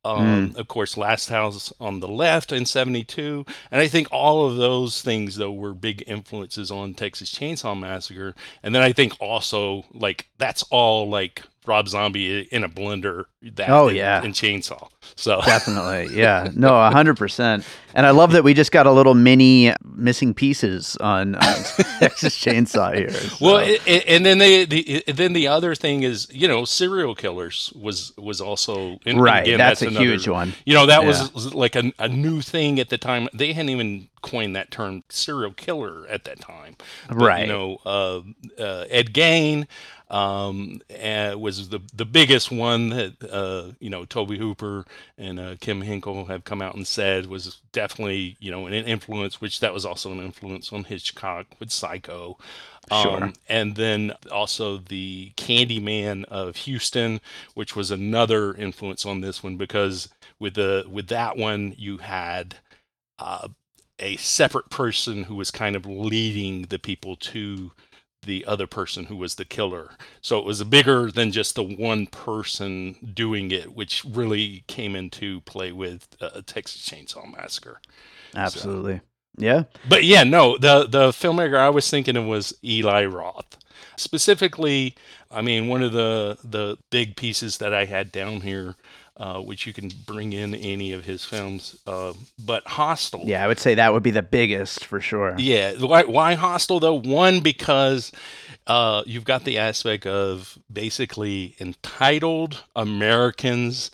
[0.06, 0.58] um, mm.
[0.58, 3.46] Of course, Last House on the Left in 72.
[3.72, 8.36] And I think all of those things, though, were big influences on Texas Chainsaw Massacre.
[8.62, 13.26] And then I think also, like, that's all, like, Rob Zombie in a blender.
[13.42, 14.90] That oh in, yeah, in Chainsaw.
[15.16, 17.66] So definitely, yeah, no, a hundred percent.
[17.96, 21.42] And I love that we just got a little mini missing pieces on, on
[22.00, 23.12] Texas Chainsaw here.
[23.12, 23.46] So.
[23.46, 27.72] Well, it, and then they, the, then the other thing is, you know, serial killers
[27.76, 29.44] was was also in, right.
[29.44, 30.54] Again, that's, that's, a another, huge one.
[30.66, 31.28] You know, that yeah.
[31.34, 33.30] was like a, a new thing at the time.
[33.34, 36.78] They hadn't even coined that term serial killer at that time.
[37.08, 37.42] But, right.
[37.42, 38.22] You know, uh,
[38.60, 39.68] uh, Ed Gein
[40.14, 44.86] um, was the the biggest one that uh, you know Tobe Hooper
[45.18, 49.42] and uh, Kim Henkel have come out and said was definitely you know an influence,
[49.42, 52.38] which that was also an influence on Hitchcock with Psycho.
[52.92, 53.34] Um, sure.
[53.50, 57.20] And then also the Candyman of Houston,
[57.56, 62.58] which was another influence on this one because with the with that one you had
[63.18, 63.48] uh,
[63.98, 67.72] a separate person who was kind of leading the people to
[68.26, 69.92] the other person who was the killer.
[70.22, 75.42] So it was bigger than just the one person doing it, which really came into
[75.42, 77.80] play with uh, Texas Chainsaw Massacre.
[78.36, 78.98] Absolutely.
[78.98, 79.02] So.
[79.38, 79.64] Yeah.
[79.88, 83.58] But yeah, no, the the filmmaker I was thinking of was Eli Roth.
[83.96, 84.96] Specifically,
[85.32, 88.76] I mean, one of the the big pieces that I had down here
[89.18, 91.78] uh, which you can bring in any of his films.
[91.86, 93.22] Uh, but Hostel.
[93.26, 95.36] Yeah, I would say that would be the biggest for sure.
[95.38, 95.74] Yeah.
[95.74, 97.00] Why, why Hostel, though?
[97.00, 98.12] One, because
[98.68, 103.92] uh, you've got the aspect of basically entitled Americans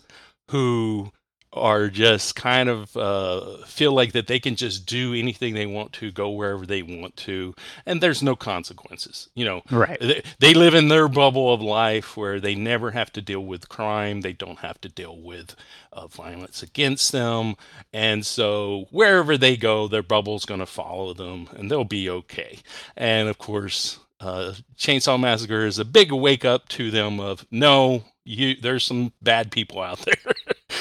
[0.48, 1.12] who
[1.52, 5.92] are just kind of uh, feel like that they can just do anything they want
[5.94, 7.54] to, go wherever they want to,
[7.86, 9.28] and there's no consequences.
[9.34, 9.98] You know, right?
[10.00, 13.68] They, they live in their bubble of life where they never have to deal with
[13.68, 14.20] crime.
[14.20, 15.56] They don't have to deal with
[15.92, 17.56] uh, violence against them,
[17.92, 22.60] and so wherever they go, their bubble's going to follow them, and they'll be okay.
[22.96, 28.04] And of course, uh, Chainsaw Massacre is a big wake up to them of no,
[28.24, 30.34] you there's some bad people out there.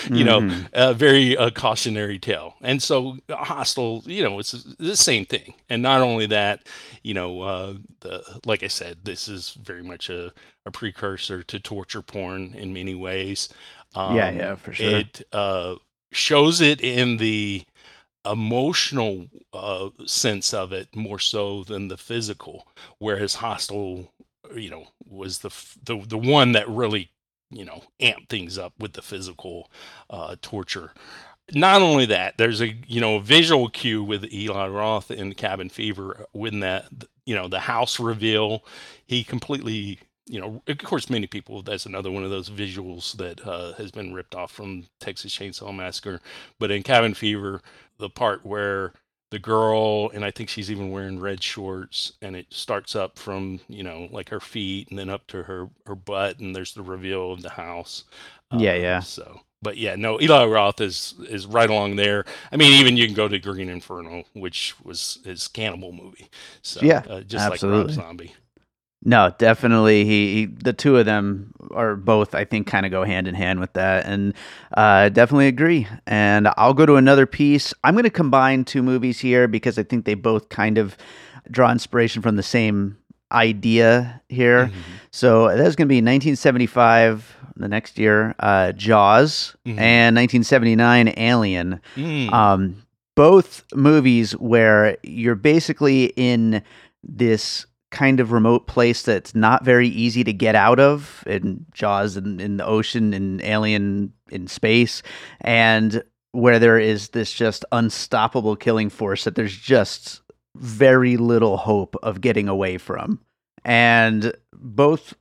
[0.10, 0.66] You know, mm-hmm.
[0.74, 2.56] a very uh, cautionary tale.
[2.62, 5.54] And so Hostel, you know, it's the same thing.
[5.70, 6.68] And not only that,
[7.04, 10.34] you know, uh, the, like I said, this is very much a,
[10.66, 13.50] a precursor to torture porn in many ways.
[13.96, 14.98] Um, yeah, yeah, for sure.
[15.00, 15.76] It uh,
[16.12, 17.64] shows it in the
[18.30, 22.68] emotional uh, sense of it more so than the physical,
[23.00, 24.12] whereas Hostel,
[24.56, 25.50] you know, was the
[25.84, 27.10] the the one that really
[27.52, 29.70] you know amp things up with the physical
[30.10, 30.94] uh, torture.
[31.54, 36.26] Not only that, there's a you know visual cue with Eli Roth in Cabin Fever
[36.32, 36.86] when that
[37.26, 38.64] you know the house reveal.
[39.06, 43.46] He completely you know, of course, many people, that's another one of those visuals that
[43.48, 46.22] uh, has been ripped off from Texas Chainsaw Massacre.
[46.60, 47.62] But in Cabin Fever,
[47.98, 48.94] the part where
[49.32, 53.60] the girl and i think she's even wearing red shorts and it starts up from
[53.68, 56.82] you know like her feet and then up to her her butt and there's the
[56.82, 58.06] reveal of the house.
[58.52, 59.00] Yeah um, yeah.
[59.00, 62.26] so but yeah no eli roth is is right along there.
[62.52, 66.30] I mean even you can go to green inferno which was his cannibal movie.
[66.62, 67.94] So yeah uh, just absolutely.
[67.94, 68.36] like Rob zombie
[69.04, 70.04] no, definitely.
[70.04, 73.36] He, he, the two of them are both, I think, kind of go hand in
[73.36, 74.34] hand with that, and
[74.76, 75.88] uh, definitely agree.
[76.06, 77.74] And I'll go to another piece.
[77.84, 80.98] I'm going to combine two movies here because I think they both kind of
[81.50, 82.98] draw inspiration from the same
[83.32, 84.66] idea here.
[84.66, 84.80] Mm-hmm.
[85.12, 89.80] So that's going to be 1975, the next year, uh, Jaws, mm-hmm.
[89.80, 91.82] and 1979, Alien.
[91.96, 92.34] Mm.
[92.34, 92.84] Um,
[93.16, 96.64] both movies where you're basically in
[97.04, 102.18] this kind of remote place that's not very easy to get out of in Jaws
[102.18, 105.02] in, in the ocean and Alien in space
[105.42, 110.22] and where there is this just unstoppable killing force that there's just
[110.56, 113.20] very little hope of getting away from.
[113.66, 115.16] And both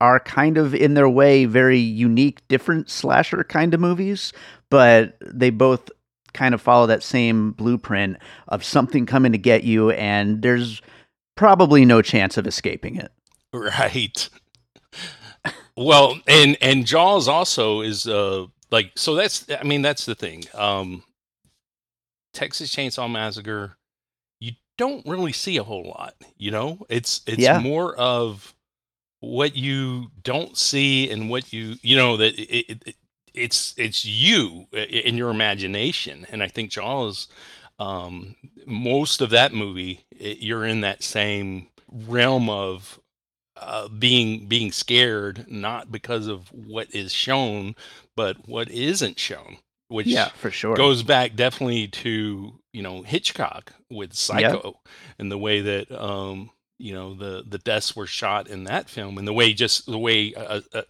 [0.00, 4.32] are kind of in their way very unique, different slasher kind of movies,
[4.70, 5.90] but they both
[6.32, 8.16] kind of follow that same blueprint
[8.48, 10.80] of something coming to get you and there's
[11.36, 13.12] probably no chance of escaping it.
[13.52, 14.28] Right.
[15.76, 20.44] well, and and Jaws also is uh like so that's I mean that's the thing.
[20.54, 21.04] Um
[22.32, 23.76] Texas Chainsaw Massacre
[24.40, 26.78] you don't really see a whole lot, you know?
[26.88, 27.58] It's it's yeah.
[27.58, 28.54] more of
[29.20, 32.96] what you don't see and what you you know that it, it,
[33.34, 37.28] it's it's you in your imagination and I think Jaws
[37.82, 43.00] um, most of that movie, it, you're in that same realm of
[43.56, 47.74] uh, being being scared, not because of what is shown,
[48.16, 49.56] but what isn't shown.
[49.88, 54.74] Which yeah, for sure goes back definitely to you know Hitchcock with Psycho yep.
[55.18, 56.50] and the way that um,
[56.82, 59.98] you know the the deaths were shot in that film and the way just the
[59.98, 60.82] way uh, uh, uh,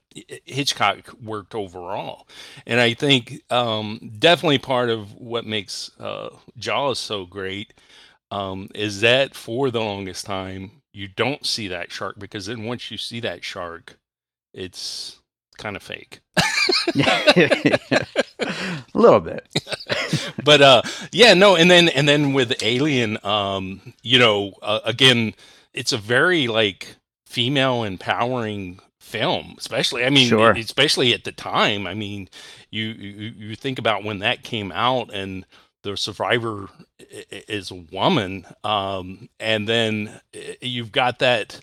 [0.47, 2.27] Hitchcock worked overall.
[2.67, 7.75] And I think um, definitely part of what makes uh, Jaws so great
[8.31, 12.91] um, is that for the longest time you don't see that shark because then once
[12.91, 13.97] you see that shark
[14.55, 15.21] it's
[15.59, 16.21] kind of fake.
[16.97, 18.07] A
[18.95, 19.47] little bit.
[20.45, 25.35] But uh yeah no and then and then with alien um you know uh, again
[25.75, 30.53] it's a very like female empowering film especially i mean sure.
[30.53, 32.29] especially at the time i mean
[32.71, 35.45] you, you you think about when that came out and
[35.83, 36.69] the survivor
[37.49, 40.21] is a woman um, and then
[40.61, 41.61] you've got that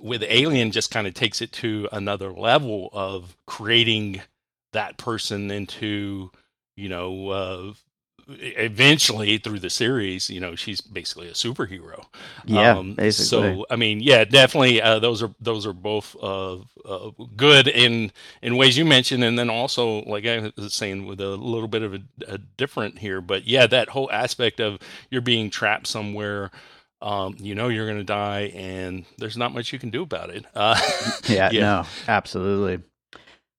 [0.00, 4.20] with alien just kind of takes it to another level of creating
[4.72, 6.30] that person into
[6.76, 7.72] you know uh,
[8.28, 12.06] eventually through the series, you know, she's basically a superhero.
[12.44, 13.56] Yeah, um, basically.
[13.56, 14.80] So I mean, yeah, definitely.
[14.80, 18.12] Uh, those are those are both uh, uh, good in
[18.42, 21.82] in ways you mentioned, and then also, like I was saying, with a little bit
[21.82, 23.20] of a, a different here.
[23.20, 24.78] But yeah, that whole aspect of
[25.10, 26.50] you're being trapped somewhere.
[27.02, 30.30] Um, you know you're going to die, and there's not much you can do about
[30.30, 30.46] it.
[30.54, 30.80] Uh,
[31.28, 32.82] yeah, yeah, no, absolutely.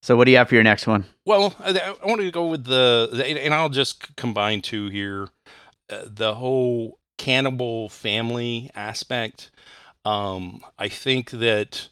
[0.06, 1.06] So, what do you have for your next one?
[1.26, 5.30] Well, I, I want to go with the, the, and I'll just combine two here.
[5.90, 9.50] Uh, the whole cannibal family aspect.
[10.06, 11.90] Um, I think that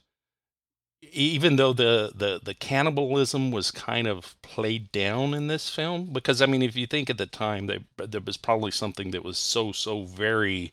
[1.02, 6.40] even though the, the the cannibalism was kind of played down in this film, because
[6.40, 9.40] I mean, if you think at the time, that there was probably something that was
[9.40, 10.72] so so very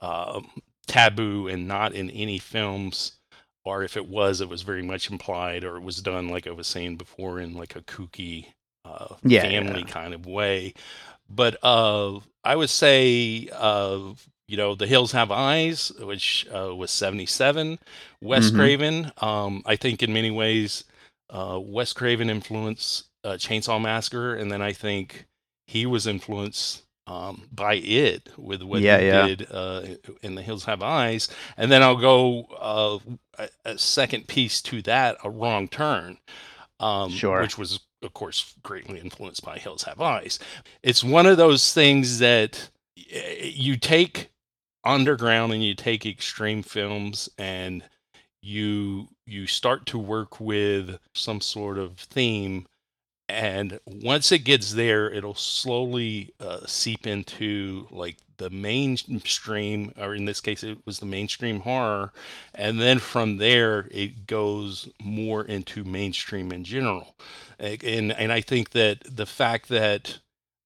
[0.00, 0.40] uh,
[0.86, 3.19] taboo and not in any films
[3.70, 6.50] or if it was, it was very much implied, or it was done like I
[6.50, 8.46] was saying before in like a kooky
[8.84, 9.86] uh, yeah, family yeah.
[9.86, 10.74] kind of way.
[11.28, 14.14] But uh, I would say, uh,
[14.48, 17.78] you know, The Hills Have Eyes, which uh, was '77.
[18.20, 18.56] Wes mm-hmm.
[18.56, 20.84] Craven, um, I think in many ways,
[21.30, 25.26] uh, Wes Craven influenced uh, Chainsaw Massacre, and then I think
[25.68, 29.26] he was influenced um, by it with what yeah, he yeah.
[29.26, 29.82] did uh,
[30.22, 32.98] in The Hills Have Eyes, and then I'll go uh,
[33.38, 36.18] a, a, second piece to that, a wrong turn,
[36.78, 37.42] um, sure.
[37.42, 40.38] which was of course greatly influenced by Hills Have Eyes.
[40.82, 44.30] It's one of those things that you take
[44.84, 47.82] underground and you take extreme films and
[48.42, 52.66] you you start to work with some sort of theme
[53.30, 60.24] and once it gets there it'll slowly uh, seep into like the mainstream or in
[60.24, 62.12] this case it was the mainstream horror.
[62.54, 67.14] And then from there it goes more into mainstream in general.
[67.58, 70.18] And and i think that the fact that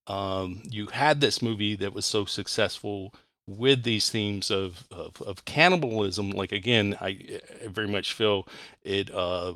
[0.07, 3.13] um, you had this movie that was so successful
[3.47, 8.47] with these themes of, of, of cannibalism like again I, I very much feel
[8.83, 9.53] it uh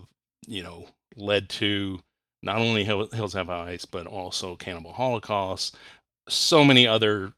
[0.47, 2.01] you know led to
[2.41, 5.75] not only Hills Have Eyes, but also Cannibal Holocaust,
[6.27, 7.33] so many other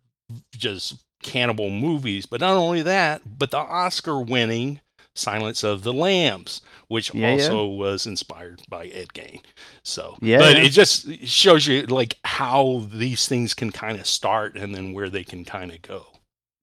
[0.56, 2.26] just cannibal movies.
[2.26, 4.82] But not only that, but the Oscar winning
[5.14, 7.78] Silence of the Lambs, which yeah, also yeah.
[7.78, 9.42] was inspired by Ed Gein.
[9.84, 14.56] So, yeah, but it just shows you like how these things can kind of start
[14.56, 16.06] and then where they can kind of go.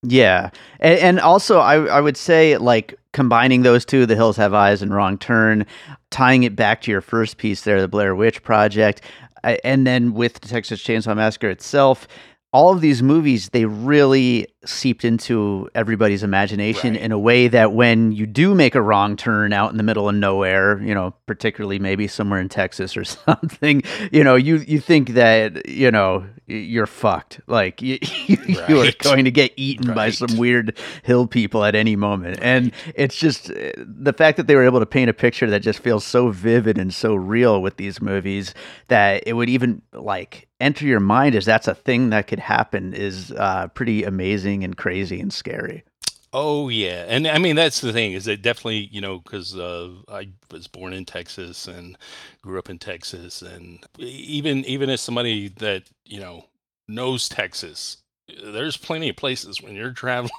[0.03, 4.55] Yeah, and, and also I I would say like combining those two, The Hills Have
[4.55, 5.66] Eyes and Wrong Turn,
[6.11, 9.01] tying it back to your first piece there, the Blair Witch Project,
[9.42, 12.07] and then with the Texas Chainsaw Massacre itself,
[12.53, 17.03] all of these movies they really seeped into everybody's imagination right.
[17.03, 20.09] in a way that when you do make a wrong turn out in the middle
[20.09, 24.81] of nowhere, you know, particularly maybe somewhere in Texas or something, you know, you you
[24.81, 27.41] think that, you know, you're fucked.
[27.47, 27.99] Like you,
[28.29, 28.69] right.
[28.69, 29.95] you are going to get eaten right.
[29.95, 32.39] by some weird hill people at any moment.
[32.43, 35.61] And it's just eh, the fact that they were able to paint a picture that
[35.61, 38.55] just feels so vivid and so real with these movies
[38.89, 42.93] that it would even like enter your mind as that's a thing that could happen
[42.93, 45.85] is uh, pretty amazing and crazy and scary.
[46.33, 49.91] Oh yeah, and I mean that's the thing is that definitely you know because uh,
[50.09, 51.97] I was born in Texas and
[52.43, 56.45] grew up in Texas, and even even as somebody that you know
[56.87, 57.99] knows Texas,
[58.45, 60.31] there's plenty of places when you're traveling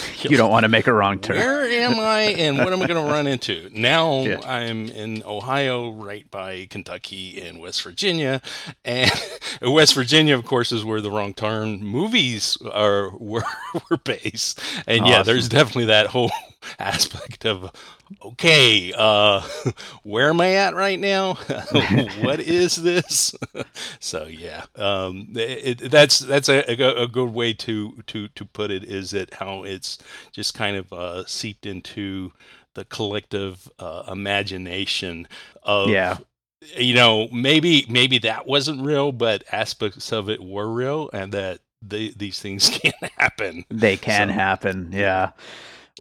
[0.22, 1.36] you don't want to make a wrong turn.
[1.36, 3.68] Where am I and what am I going to run into?
[3.72, 4.40] Now yeah.
[4.44, 8.40] I'm in Ohio, right by Kentucky and West Virginia.
[8.84, 9.10] And
[9.62, 13.44] West Virginia, of course, is where the wrong turn movies are were,
[13.90, 14.60] were based.
[14.86, 15.12] And awesome.
[15.12, 16.30] yeah, there's definitely that whole
[16.78, 17.70] aspect of
[18.22, 19.40] okay, uh,
[20.02, 21.34] where am I at right now?
[22.20, 23.34] what is this?
[24.00, 28.70] so yeah, um, it, it, that's that's a, a, good way to to to put
[28.70, 28.84] it.
[28.84, 29.98] Is that how it's
[30.32, 32.32] just kind of uh, seeped into
[32.74, 35.28] the collective uh, imagination
[35.62, 36.16] of yeah
[36.76, 41.60] you know maybe maybe that wasn't real but aspects of it were real and that
[41.82, 45.30] they, these things can happen they can so, happen yeah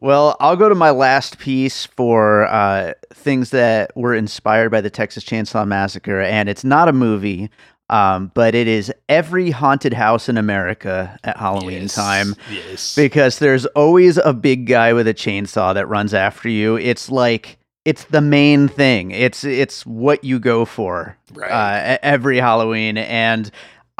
[0.02, 4.90] well, I'll go to my last piece for uh, things that were inspired by the
[4.90, 7.52] Texas Chainsaw Massacre, and it's not a movie,
[7.92, 12.36] um, but it is every haunted house in America at Halloween yes, time.
[12.52, 12.96] Yes.
[12.96, 16.78] Because there's always a big guy with a chainsaw that runs after you.
[16.78, 19.12] It's like it's the main thing.
[19.12, 21.52] It's it's what you go for right.
[21.52, 23.52] uh, every Halloween, and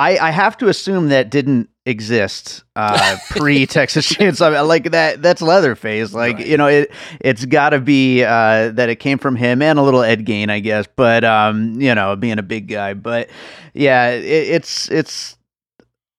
[0.02, 4.68] I, I have to assume that didn't exist uh, pre Texas Chainsaw.
[4.68, 6.12] Like that, that's Leatherface.
[6.12, 6.48] Like right.
[6.48, 9.84] you know, it it's got to be uh, that it came from him and a
[9.84, 10.88] little Ed Gein, I guess.
[10.96, 12.96] But um, you know, being a big guy.
[12.96, 13.30] But
[13.76, 15.38] yeah, it, it's it's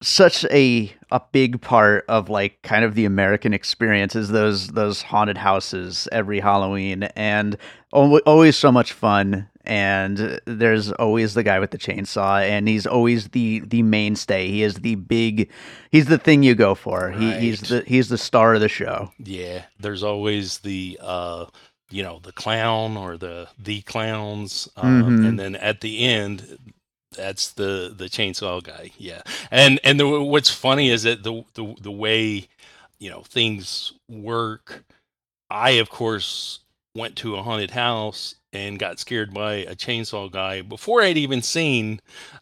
[0.01, 5.01] such a a big part of like kind of the American experience is those those
[5.01, 7.57] haunted houses every Halloween and
[7.91, 13.29] always so much fun and there's always the guy with the chainsaw and he's always
[13.29, 15.49] the the mainstay he is the big
[15.89, 17.17] he's the thing you go for right.
[17.17, 21.45] he, he's the he's the star of the show yeah there's always the uh
[21.89, 25.25] you know the clown or the the clowns um, mm-hmm.
[25.25, 26.57] and then at the end
[27.15, 28.91] that's the the chainsaw guy.
[28.97, 32.47] Yeah, and and the, what's funny is that the, the the way
[32.99, 34.83] you know things work.
[35.49, 36.59] I of course
[36.95, 41.41] went to a haunted house and got scared by a chainsaw guy before I'd even
[41.41, 41.99] seen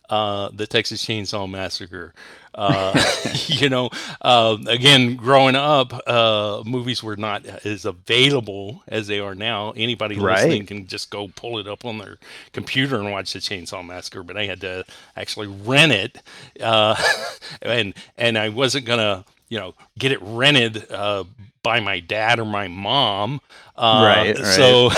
[0.09, 2.13] uh, the Texas Chainsaw Massacre.
[2.53, 3.01] Uh,
[3.47, 3.89] you know,
[4.21, 9.71] uh, again, growing up, uh, movies were not as available as they are now.
[9.71, 10.35] Anybody right.
[10.35, 12.17] listening can just go pull it up on their
[12.51, 14.21] computer and watch the Chainsaw Massacre.
[14.21, 14.83] But I had to
[15.15, 16.21] actually rent it,
[16.61, 17.01] uh,
[17.61, 21.23] and and I wasn't gonna you know get it rented uh,
[21.63, 23.39] by my dad or my mom.
[23.77, 24.45] Uh, right, right.
[24.45, 24.89] So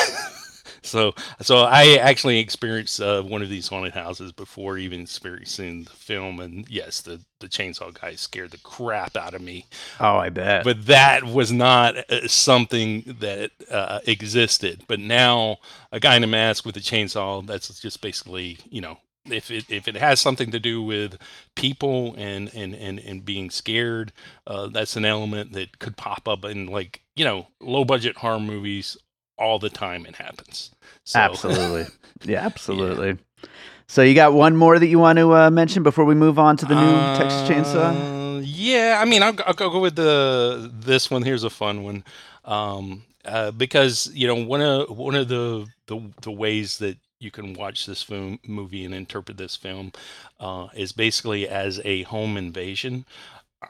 [0.84, 5.92] so so I actually experienced uh, one of these haunted houses before even experiencing the
[5.92, 9.66] film, and yes, the the chainsaw guy scared the crap out of me.
[10.00, 10.64] Oh, I bet.
[10.64, 14.84] But that was not uh, something that uh, existed.
[14.88, 15.58] But now
[15.92, 18.98] a guy in a mask with a chainsaw, that's just basically you know
[19.30, 21.18] if it if it has something to do with
[21.56, 24.12] people and and and, and being scared,
[24.48, 28.40] uh, that's an element that could pop up in like you know low budget horror
[28.40, 28.98] movies
[29.38, 30.72] all the time it happens.
[31.04, 31.86] So, absolutely.
[32.26, 33.08] Yeah, absolutely.
[33.10, 33.50] Yeah.
[33.88, 36.56] So you got one more that you want to uh, mention before we move on
[36.58, 38.42] to the new uh, Texas Chainsaw?
[38.46, 41.22] Yeah, I mean, I'll, I'll, go with the this one.
[41.22, 42.04] Here's a fun one,
[42.46, 47.32] um, uh, because you know one of one of the, the the ways that you
[47.32, 49.92] can watch this film movie and interpret this film
[50.40, 53.06] uh, is basically as a home invasion.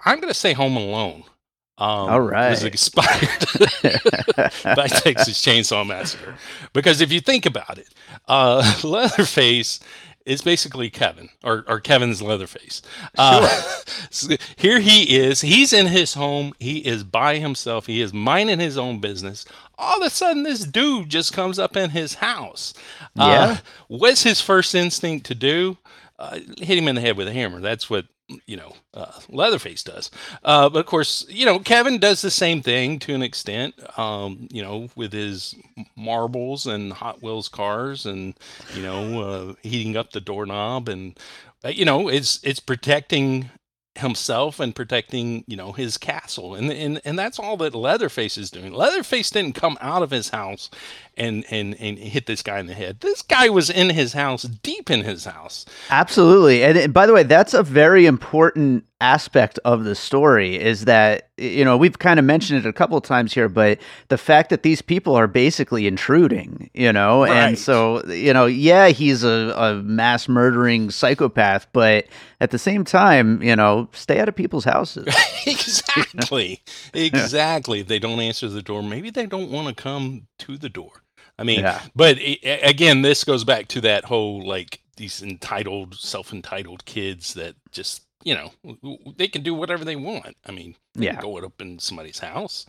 [0.06, 1.24] I'm going to say Home Alone.
[1.78, 2.52] Um, All right.
[2.52, 3.40] Was inspired
[4.76, 6.36] by Texas Chainsaw Massacre.
[6.72, 7.90] Because if you think about it,
[8.28, 9.80] uh, Leatherface
[10.26, 12.82] is basically Kevin or, or Kevin's Leatherface.
[13.18, 13.48] Uh,
[14.10, 15.42] so here he is.
[15.42, 16.54] He's in his home.
[16.60, 17.88] He is by himself.
[17.88, 19.46] He is minding his own business.
[19.78, 22.74] All of a sudden, this dude just comes up in his house.
[23.18, 23.42] Uh, yeah.
[23.42, 23.58] Uh,
[23.88, 25.78] what's his first instinct to do?
[26.20, 27.60] Uh, hit him in the head with a hammer.
[27.60, 28.06] That's what
[28.46, 30.10] you know, uh, Leatherface does.
[30.44, 34.48] Uh, but of course, you know, Kevin does the same thing to an extent, um,
[34.52, 35.56] you know, with his
[35.96, 38.34] marbles and Hot Wheels cars and,
[38.76, 41.20] you know, uh, heating up the doorknob and,
[41.66, 43.50] you know, it's, it's protecting
[43.96, 48.50] himself and protecting you know his castle and and and that's all that leatherface is
[48.50, 50.72] doing leatherface didn't come out of his house
[51.18, 53.00] and and and hit this guy in the head.
[53.02, 55.66] This guy was in his house deep in his house.
[55.90, 56.64] Absolutely.
[56.64, 61.30] And, and by the way that's a very important aspect of the story is that
[61.38, 64.50] you know we've kind of mentioned it a couple of times here but the fact
[64.50, 67.24] that these people are basically intruding you know?
[67.24, 67.32] Right.
[67.32, 72.06] and so you know yeah he's a, a mass murdering psychopath but
[72.40, 75.08] at the same time you know stay out of people's houses.
[75.46, 76.62] Exactly.
[76.94, 77.82] Exactly.
[77.82, 78.82] If they don't answer the door.
[78.82, 81.03] Maybe they don't want to come to the door
[81.40, 81.82] i mean yeah.
[81.96, 87.56] but it, again this goes back to that whole like these entitled self-entitled kids that
[87.72, 88.52] just you know,
[89.18, 90.38] they can do whatever they want.
[90.46, 92.66] I mean, yeah, go up in somebody's house,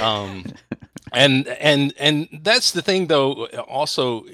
[0.00, 0.44] um,
[1.12, 3.46] and and and that's the thing, though.
[3.68, 4.24] Also,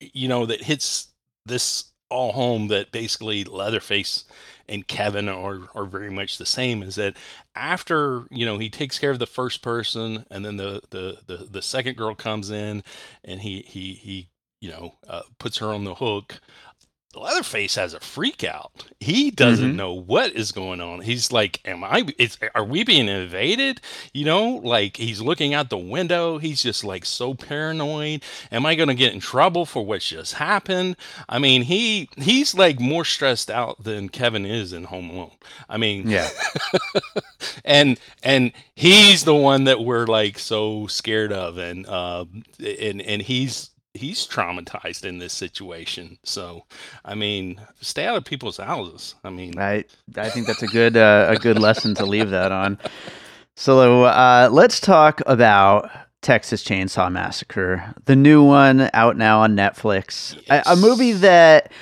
[0.00, 1.08] you know, that hits
[1.46, 4.24] this all home that basically Leatherface
[4.70, 6.82] and Kevin are are very much the same.
[6.82, 7.16] Is that
[7.54, 11.48] after you know he takes care of the first person, and then the the the,
[11.50, 12.82] the second girl comes in,
[13.24, 14.28] and he he he
[14.60, 16.40] you know uh, puts her on the hook
[17.14, 18.84] Leatherface has a freak out.
[19.00, 19.76] He doesn't mm-hmm.
[19.76, 21.00] know what is going on.
[21.00, 22.06] He's like, "Am I?
[22.18, 23.80] Is, are we being invaded?"
[24.14, 26.38] You know, like he's looking out the window.
[26.38, 28.22] He's just like so paranoid.
[28.52, 30.96] Am I going to get in trouble for what just happened?
[31.28, 35.32] I mean, he he's like more stressed out than Kevin is in Home Alone.
[35.68, 36.28] I mean, yeah.
[37.64, 42.24] and and he's the one that we're like so scared of, and uh,
[42.60, 46.18] and and he's he's traumatized in this situation.
[46.22, 46.64] So,
[47.04, 49.14] I mean, stay out of people's houses.
[49.24, 49.84] I mean, I
[50.16, 52.78] I think that's a good uh, a good lesson to leave that on.
[53.56, 55.90] So, uh, let's talk about
[56.22, 60.40] Texas Chainsaw Massacre, the new one out now on Netflix.
[60.48, 60.66] Yes.
[60.66, 61.72] A, a movie that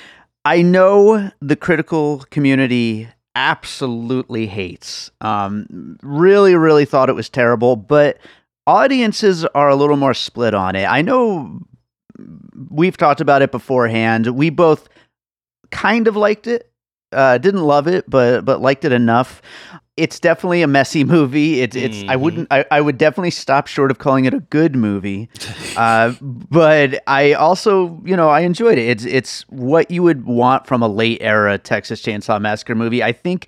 [0.45, 5.11] I know the critical community absolutely hates.
[5.21, 8.17] Um, really, really thought it was terrible, but
[8.65, 10.85] audiences are a little more split on it.
[10.85, 11.61] I know
[12.69, 14.27] we've talked about it beforehand.
[14.27, 14.87] We both
[15.71, 16.71] kind of liked it.
[17.11, 19.41] Uh, didn't love it, but but liked it enough.
[19.97, 21.61] It's definitely a messy movie.
[21.61, 22.03] It's it's.
[22.07, 22.19] I Mhm.
[22.21, 22.47] wouldn't.
[22.51, 25.27] I, I would definitely stop short of calling it a good movie.
[25.75, 28.87] Uh, but I also, you know, I enjoyed it.
[28.89, 33.01] It's it's what you would want from a late era Texas Chainsaw Massacre movie.
[33.03, 33.47] I think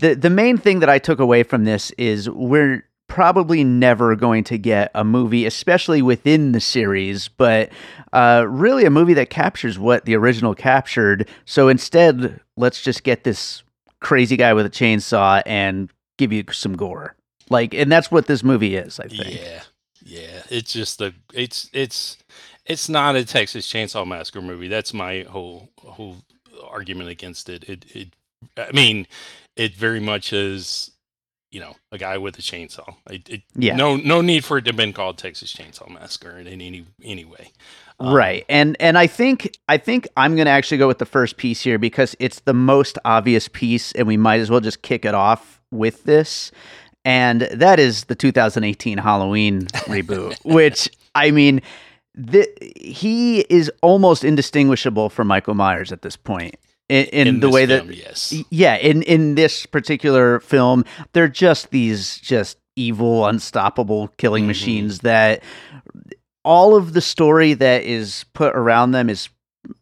[0.00, 2.82] the the main thing that I took away from this is we're
[3.16, 7.70] probably never going to get a movie, especially within the series, but
[8.12, 11.26] uh, really a movie that captures what the original captured.
[11.46, 13.62] So instead, let's just get this
[14.00, 17.16] crazy guy with a chainsaw and give you some gore.
[17.48, 19.00] Like, and that's what this movie is.
[19.00, 19.40] I think.
[19.40, 19.62] Yeah,
[20.04, 20.42] yeah.
[20.50, 22.18] It's just the it's it's
[22.66, 24.68] it's not a Texas Chainsaw Massacre movie.
[24.68, 26.18] That's my whole whole
[26.62, 27.64] argument against it.
[27.64, 28.08] It it
[28.58, 29.06] I mean,
[29.56, 30.90] it very much is
[31.56, 32.96] you know a guy with a chainsaw.
[33.08, 33.76] It, it, Yeah.
[33.76, 37.24] No no need for it to have been called Texas Chainsaw Massacre in any any
[37.24, 37.50] way.
[37.98, 41.38] Um, right and and i think i think i'm gonna actually go with the first
[41.38, 45.06] piece here because it's the most obvious piece and we might as well just kick
[45.06, 46.52] it off with this
[47.06, 51.62] and that is the 2018 halloween reboot which i mean
[52.14, 52.46] the,
[52.76, 56.54] he is almost indistinguishable from michael myers at this point
[56.88, 58.32] in, in, the way film, that yes.
[58.50, 64.48] yeah in in this particular film they're just these just evil unstoppable killing Mhm.
[64.48, 65.42] machines that
[66.44, 69.28] all of the story that is put around them is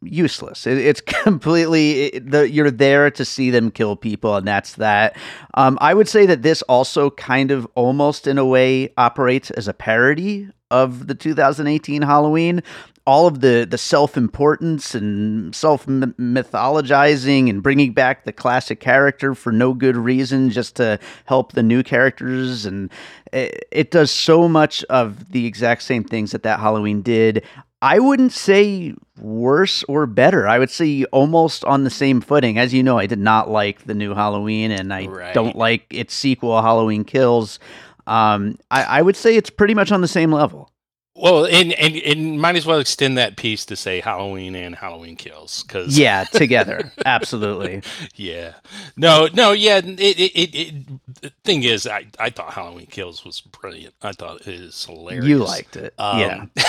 [0.00, 4.74] useless it, it's completely it, the, you're there to see them kill people and that's
[4.76, 5.14] that
[5.54, 9.68] um, i would say that this also kind of almost in a way operates as
[9.68, 12.62] a parody of the 2018 halloween
[13.06, 19.52] all of the the self-importance and self mythologizing and bringing back the classic character for
[19.52, 22.64] no good reason just to help the new characters.
[22.66, 22.90] And
[23.32, 27.44] it, it does so much of the exact same things that that halloween did.
[27.82, 30.48] I wouldn't say worse or better.
[30.48, 32.58] I would say almost on the same footing.
[32.58, 35.34] As you know i did not like the new halloween and i Right.
[35.34, 37.58] don't like its sequel halloween kills.
[38.06, 40.70] Um, I, I would say it's pretty much on the same level
[41.16, 45.14] Well, and, and and might as well extend that piece to say Halloween and Halloween
[45.14, 47.82] Kills because yeah together absolutely
[48.16, 48.54] yeah,
[48.96, 49.76] no, no, yeah.
[49.78, 53.94] It, it, it, the thing is, I, I thought Halloween Kills was brilliant.
[54.02, 55.24] I thought it is hilarious.
[55.24, 55.94] You liked it.
[55.98, 56.44] Um, yeah.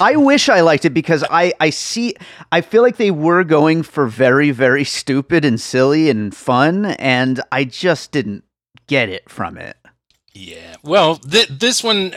[0.00, 2.14] I wish I liked it because I, I see
[2.52, 7.40] I feel like they were going for very, very stupid and silly and fun, and
[7.50, 8.44] I just didn't
[8.86, 9.76] get it from it.
[10.34, 10.76] yeah.
[10.84, 12.12] Well, th- this one,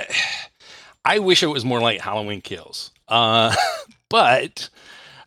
[1.04, 2.92] I wish it was more like Halloween Kills.
[3.08, 3.56] Uh,
[4.10, 4.70] but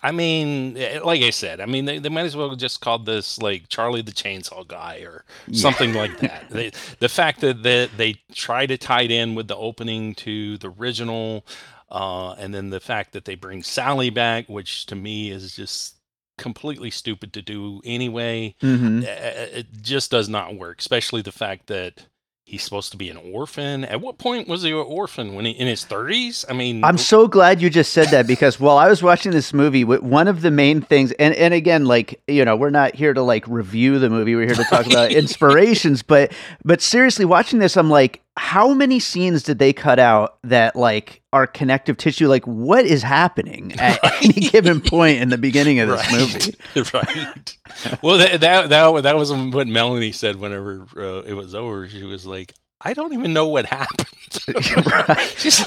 [0.03, 3.07] I mean, eh, like I said, I mean, they, they might as well just called
[3.07, 5.61] this like Charlie the Chainsaw Guy or Yeah.
[5.61, 6.47] something like that.
[6.51, 10.59] They, the fact that they, they try to tie it in with the opening to
[10.59, 11.45] the original,
[11.91, 15.97] uh, and then the fact that they bring Sally back, which to me is just
[16.39, 18.55] completely stupid to do anyway.
[18.61, 22.07] hmm Uh, It just does not work, especially the fact that
[22.45, 23.85] he's supposed to be an orphan.
[23.85, 25.35] At what point was he an orphan?
[25.35, 26.45] When he in his thirties?
[26.49, 29.53] I mean, I'm so glad you just said that because while I was watching this
[29.53, 33.15] movie, one of the main things, and, and again, like you know, we're not here
[33.15, 34.35] to like review the movie.
[34.35, 36.03] We're here to talk about inspirations.
[36.03, 36.33] But
[36.65, 41.23] but seriously, watching this, I'm like, how many scenes did they cut out that like
[41.33, 42.29] are connective tissue?
[42.29, 46.13] Like, what is happening at any given point in the beginning of this
[46.75, 46.91] movie?
[46.95, 47.57] right.
[48.03, 51.89] Well, that, that that that was what Melanie said whenever uh, it was over.
[51.89, 54.09] She was like, "I don't even know what happened."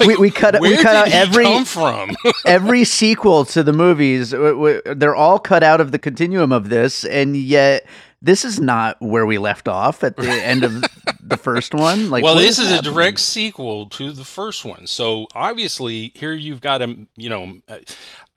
[0.08, 2.16] We- we cut- we cut out every- from.
[2.46, 7.36] Every sequel to the movies, they're all cut out of the continuum of this, and
[7.36, 7.86] yet
[8.20, 10.82] this is not where we left off at the end of
[11.22, 12.10] the first one.
[12.10, 16.60] Like, well, this is a direct sequel to the first one, so obviously here you've
[16.60, 17.58] got a You know,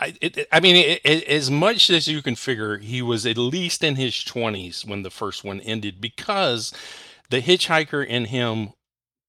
[0.01, 3.37] I, it, I mean, it, it, as much as you can figure, he was at
[3.37, 6.73] least in his twenties when the first one ended, because
[7.29, 8.73] the hitchhiker and him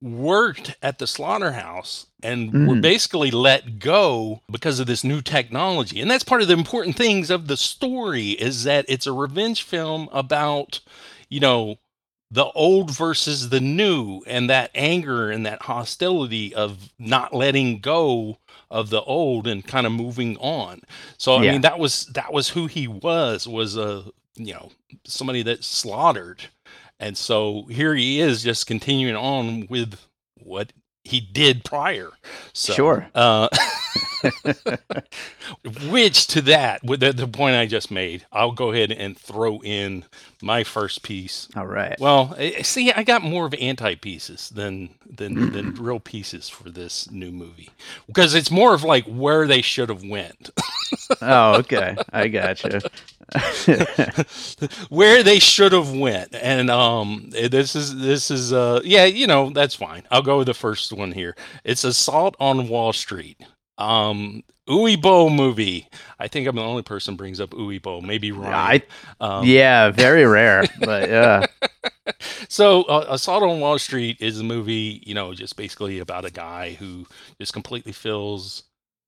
[0.02, 2.82] worked at the slaughterhouse and were Mhm.
[2.82, 7.30] basically let go because of this new technology and that's part of the important things
[7.30, 10.80] of the story is that it's a revenge film about
[11.30, 11.78] you know
[12.30, 18.38] the old versus the new and that anger and that hostility of not letting go
[18.72, 20.80] of the old and kind of moving on
[21.18, 21.52] so i Yeah.
[21.52, 24.04] mean that was that was who he was was a
[24.36, 24.70] you know
[25.04, 26.42] somebody that slaughtered
[26.98, 29.98] and so here he is just continuing on with
[30.42, 30.72] what
[31.04, 32.10] he did prior.
[32.52, 33.08] So, Sure.
[33.12, 33.48] Uh,
[35.88, 39.60] which to that, with the, the point I just made, I'll go ahead and throw
[39.62, 40.04] in
[40.42, 41.48] my first piece.
[41.56, 41.98] All right.
[42.00, 46.70] Well, eh, see, I got more of anti pieces than than than real pieces for
[46.70, 47.70] this new movie
[48.06, 50.50] because it's more of like where they should have went.
[51.22, 51.96] oh, okay.
[52.12, 52.80] I got you.
[54.88, 56.34] where they should have went.
[56.34, 60.02] And um, this is this is uh, yeah, you know that's fine.
[60.10, 61.36] I'll go with the first one here.
[61.64, 63.40] It's Assault on Wall Street.
[63.78, 65.88] Um, Boll movie.
[66.18, 68.00] I think I'm the only person brings up Boll.
[68.00, 68.82] Maybe Ryan.
[69.20, 71.46] I, um, yeah, very rare, but yeah.
[72.48, 76.30] so, uh, Assault on Wall Street is a movie, you know, just basically about a
[76.30, 77.06] guy who
[77.40, 78.64] just completely feels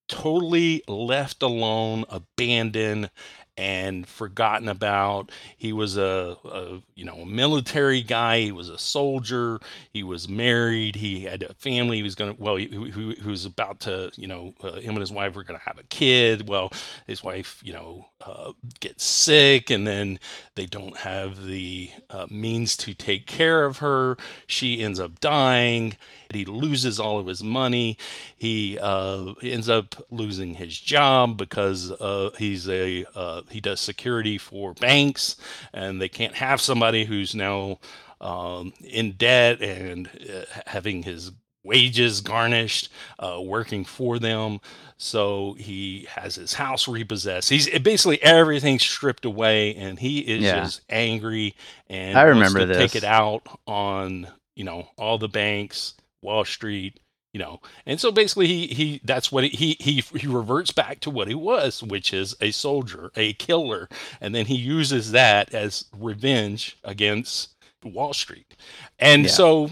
[0.08, 3.10] totally left alone, abandoned,
[3.56, 5.30] and forgotten about.
[5.56, 8.40] He was a, a, you know a military guy.
[8.40, 9.60] He was a soldier.
[9.92, 10.96] He was married.
[10.96, 11.98] He had a family.
[11.98, 15.12] He was gonna well he, he was about to you know uh, him and his
[15.12, 16.48] wife were gonna have a kid.
[16.48, 16.72] Well,
[17.06, 20.18] his wife you know uh, gets sick, and then
[20.54, 24.16] they don't have the uh, means to take care of her.
[24.46, 25.96] She ends up dying.
[26.32, 27.98] He loses all of his money.
[28.36, 34.38] He uh, ends up losing his job because uh, he's a uh, he does security
[34.38, 35.36] for banks,
[35.72, 37.78] and they can't have somebody who's now
[38.20, 41.32] um, in debt and uh, having his
[41.64, 44.60] wages garnished, uh, working for them.
[44.96, 47.50] So he has his house repossessed.
[47.50, 50.60] He's basically everything stripped away, and he is yeah.
[50.60, 51.56] just angry
[51.88, 52.76] and I remember this.
[52.76, 55.94] take it out on you know all the banks
[56.24, 56.98] Wall Street,
[57.32, 57.60] you know.
[57.86, 61.34] And so basically he he that's what he he he reverts back to what he
[61.34, 63.88] was, which is a soldier, a killer,
[64.20, 67.50] and then he uses that as revenge against
[67.84, 68.56] Wall Street.
[68.98, 69.30] And yeah.
[69.30, 69.70] so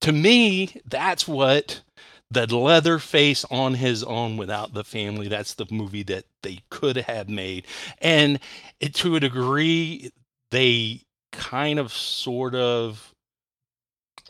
[0.00, 1.82] to me, that's what
[2.30, 5.28] the Leatherface on his own without the family.
[5.28, 7.66] That's the movie that they could have made.
[8.00, 8.38] And
[8.78, 10.12] it, to a degree,
[10.50, 13.14] they kind of sort of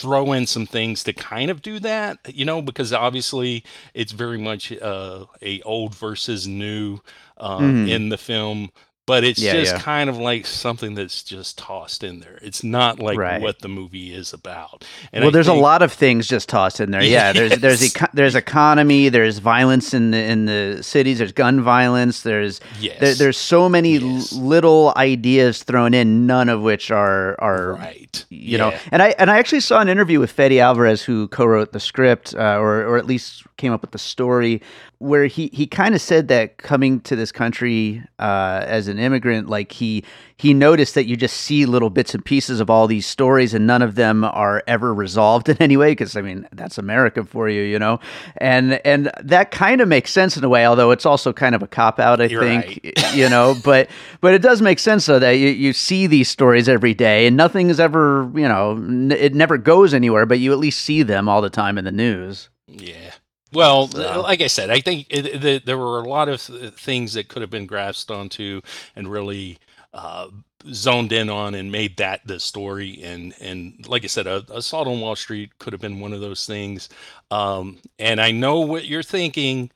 [0.01, 4.39] throw in some things to kind of do that, you know, because obviously it's very
[4.39, 7.01] much uh, a old versus new
[7.37, 7.89] uh, mm.
[7.89, 8.71] in the film
[9.11, 9.81] but it's yeah, just yeah.
[9.81, 12.39] kind of like something that's just tossed in there.
[12.43, 13.43] It's not like right.
[13.43, 14.85] what the movie is about.
[15.13, 17.03] And well, I there's think, a lot of things just tossed in there.
[17.03, 17.35] Yeah, yes.
[17.35, 22.23] there's there's eco- there's economy, there's violence in the in the cities, there's gun violence,
[22.23, 23.01] there's yes.
[23.01, 24.33] there, there's so many yes.
[24.33, 28.25] little ideas thrown in, none of which are are right.
[28.31, 28.59] You yeah.
[28.59, 31.81] know, and I and I actually saw an interview with Fede Alvarez, who co-wrote the
[31.81, 34.63] script, uh, or or at least came up with the story
[35.01, 39.49] where he he kind of said that coming to this country uh, as an immigrant,
[39.49, 40.05] like he
[40.37, 43.67] he noticed that you just see little bits and pieces of all these stories, and
[43.67, 45.91] none of them are ever resolved in any way.
[45.93, 48.01] Because I mean, that's America for you, you know,
[48.37, 51.63] and and that kind of makes sense in a way, although it's also kind of
[51.63, 53.15] a cop out, I You're think, right.
[53.15, 53.55] you know.
[53.65, 53.91] But
[54.21, 57.37] but it does make sense though that you you see these stories every day, and
[57.37, 61.03] nothing is ever you know n- it never goes anywhere, but you at least see
[61.03, 62.49] them all the time in the news.
[62.67, 63.13] Yeah.
[63.53, 64.21] Well, so.
[64.21, 67.43] like I said, I think it, it, there were a lot of things that could
[67.43, 68.61] have been grasped onto
[68.95, 69.59] and really
[69.93, 70.29] uh,
[70.73, 73.01] zoned in on and made that the story.
[73.03, 76.21] And and like I said, a, Assault on Wall Street could have been one of
[76.21, 76.89] those things.
[77.31, 79.71] Um, and I know what you're thinking.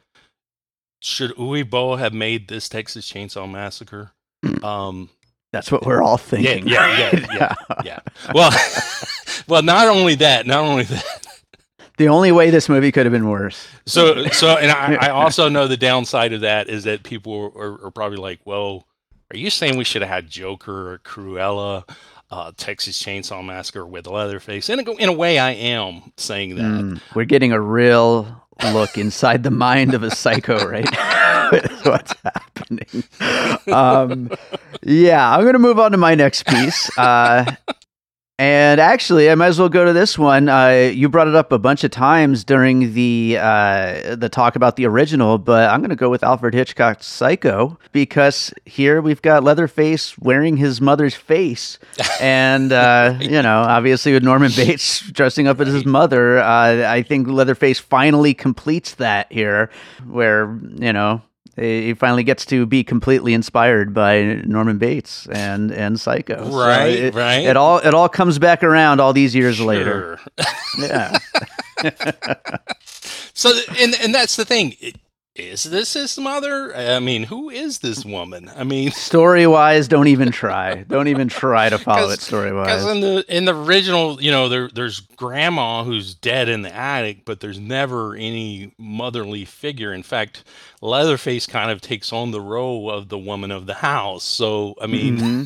[1.01, 4.13] Should Uwe Boll have made this Texas Chainsaw Massacre?
[4.63, 5.11] Um,
[5.53, 6.67] That's what we're all thinking.
[6.67, 7.55] Yeah, yeah, yeah, yeah.
[7.85, 7.99] yeah.
[8.35, 8.51] Well,
[9.49, 11.24] well, not only that, not only that
[11.97, 13.67] the only way this movie could have been worse.
[13.87, 17.87] So, so, and I, I also know the downside of that is that people are,
[17.87, 18.87] are, probably like, "Well,
[19.31, 21.89] are you saying we should have had Joker or Cruella,
[22.31, 26.63] uh, Texas Chainsaw Massacre with Leatherface?" In a, in a way, I am saying that.
[26.63, 28.43] Mm, we're getting a real
[28.73, 30.89] look inside the mind of a psycho right
[31.53, 33.05] with what's happening.
[33.73, 34.31] Um,
[34.83, 36.97] yeah, I'm going to move on to my next piece.
[36.97, 37.55] Uh,
[38.37, 40.49] and actually, I might as well go to this one.
[40.49, 44.75] Uh, you brought it up a bunch of times during the uh, the talk about
[44.75, 49.45] the original, but I'm going to go with Alfred Hitchcock's Psycho because here we've got
[49.45, 51.79] Leatherface wearing his mother's face,
[52.21, 57.03] and uh, you know, obviously with Norman Bates dressing up as his mother, uh, I
[57.03, 59.71] think Leatherface finally completes that here,
[60.09, 61.23] where you know
[61.57, 66.51] he finally gets to be completely inspired by Norman Bates and and Psycho.
[66.51, 67.45] Right, so it, right.
[67.45, 69.67] It all it all comes back around all these years sure.
[69.67, 70.21] later.
[70.79, 71.19] yeah.
[73.35, 74.77] so and and that's the thing.
[74.81, 74.97] It,
[75.35, 76.75] is this his mother?
[76.77, 78.51] I mean, who is this woman?
[78.55, 80.85] I mean, story wise, don't even try.
[80.85, 82.67] don't even try to follow it story wise.
[82.67, 86.75] Because in the in the original, you know, there there's grandma who's dead in the
[86.75, 89.93] attic, but there's never any motherly figure.
[89.93, 90.45] In fact,
[90.81, 94.25] Leatherface kind of takes on the role of the woman of the house.
[94.25, 95.19] So I mean.
[95.19, 95.45] Mm-hmm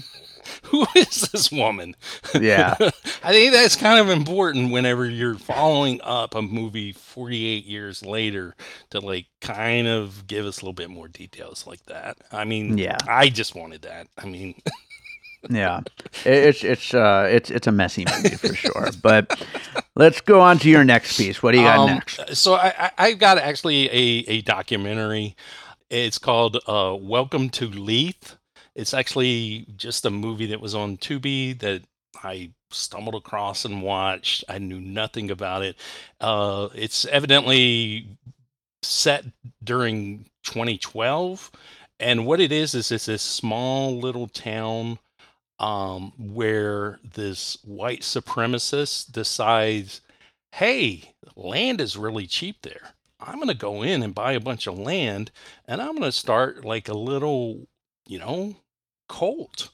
[0.64, 1.94] who is this woman?
[2.38, 2.76] Yeah.
[3.22, 8.54] I think that's kind of important whenever you're following up a movie 48 years later
[8.90, 12.16] to like kind of give us a little bit more details like that.
[12.32, 12.96] I mean, Yeah.
[13.06, 14.06] I just wanted that.
[14.16, 14.54] I mean,
[15.50, 15.80] yeah,
[16.24, 18.88] It- it's it's uh it's it's a messy movie for sure.
[19.02, 19.40] But
[19.94, 21.42] let's go on to your next piece.
[21.42, 22.36] What do you got Um, next?
[22.36, 25.36] So I, I I've got actually a, a documentary.
[25.90, 28.36] It's called uh, Welcome to Leith.
[28.78, 31.82] It's actually just a movie that was on Tubi that
[32.22, 34.44] I stumbled across and watched.
[34.48, 35.76] I knew nothing about it.
[36.20, 38.06] Uh, it's evidently
[38.84, 39.24] set
[39.64, 41.50] during 2012,
[41.98, 45.00] and what it is is it's this small little town
[45.58, 50.02] um, where this white supremacist decides
[50.54, 52.94] hey, land is really cheap there.
[53.18, 55.32] I'm going to go in and buy a bunch of land
[55.66, 57.66] and I'm going to start like a little,
[58.06, 58.54] you know,
[59.08, 59.70] cult.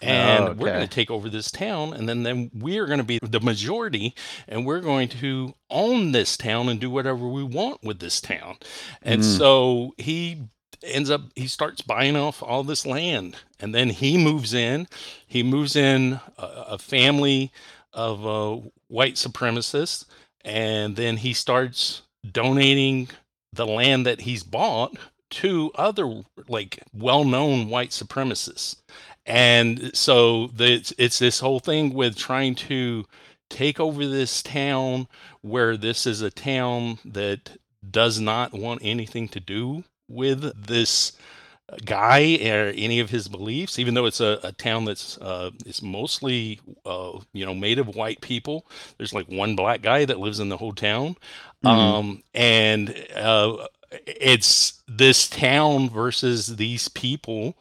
[0.00, 3.04] And Oh, we're going to take over this town and then, then we're going to
[3.04, 4.14] be the majority
[4.46, 8.58] and we're going to own this town and do whatever we want with this town.
[9.02, 9.38] And Mm.
[9.38, 10.42] so he
[10.84, 14.86] ends up he starts buying off all this land and then he moves in
[15.26, 17.50] he moves in a, a family
[17.92, 20.04] of uh, white supremacists
[20.44, 23.08] and then he starts donating
[23.52, 24.96] the land that he's bought
[25.30, 28.76] to other like well-known white supremacists
[29.26, 33.04] and so the, it's, it's this whole thing with trying to
[33.50, 35.06] take over this town
[35.42, 37.56] where this is a town that
[37.90, 41.12] does not want anything to do with this
[41.84, 45.82] guy or any of his beliefs, even though it's a, a town that's uh, it's
[45.82, 48.66] mostly uh, you know made of white people.
[48.96, 51.16] There's like one black guy that lives in the whole town,
[51.64, 51.68] Mhm.
[51.70, 57.54] um, and uh, it's this town versus these people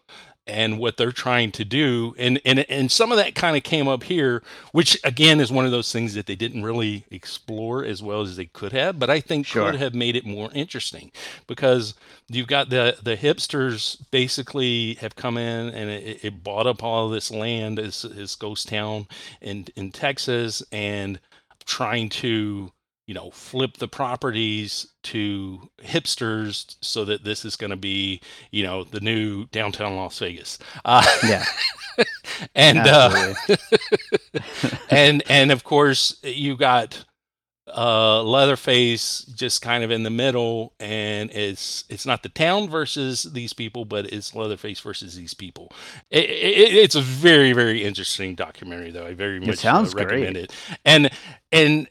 [0.46, 3.88] and what they're trying to do and and and some of that kind of came
[3.88, 8.02] up here which again is one of those things that they didn't really explore as
[8.02, 9.72] well as they could have but i think Sure.
[9.72, 11.12] could have made it more interesting
[11.48, 11.94] because
[12.30, 17.10] you've got the the hipsters basically have come in and it, it bought up all
[17.10, 19.08] this land as this ghost town
[19.42, 21.20] in in texas and
[21.66, 22.72] trying to
[23.08, 28.64] you know flip the properties to hipsters so that this is going to be you
[28.64, 30.60] know the new downtown las vegas.
[30.86, 31.46] Uh, Yeah,
[32.56, 33.34] and uh,
[34.90, 37.06] and and of course you got
[37.76, 43.24] uh leatherface just kind of in the middle and it's it's not the town versus
[43.34, 45.72] these people but it's leatherface versus these people.
[46.10, 49.06] It, it, it's a very very interesting documentary though.
[49.06, 50.46] I very much uh, sounds recommend great.
[50.46, 50.54] it.
[50.86, 51.10] And
[51.52, 51.88] and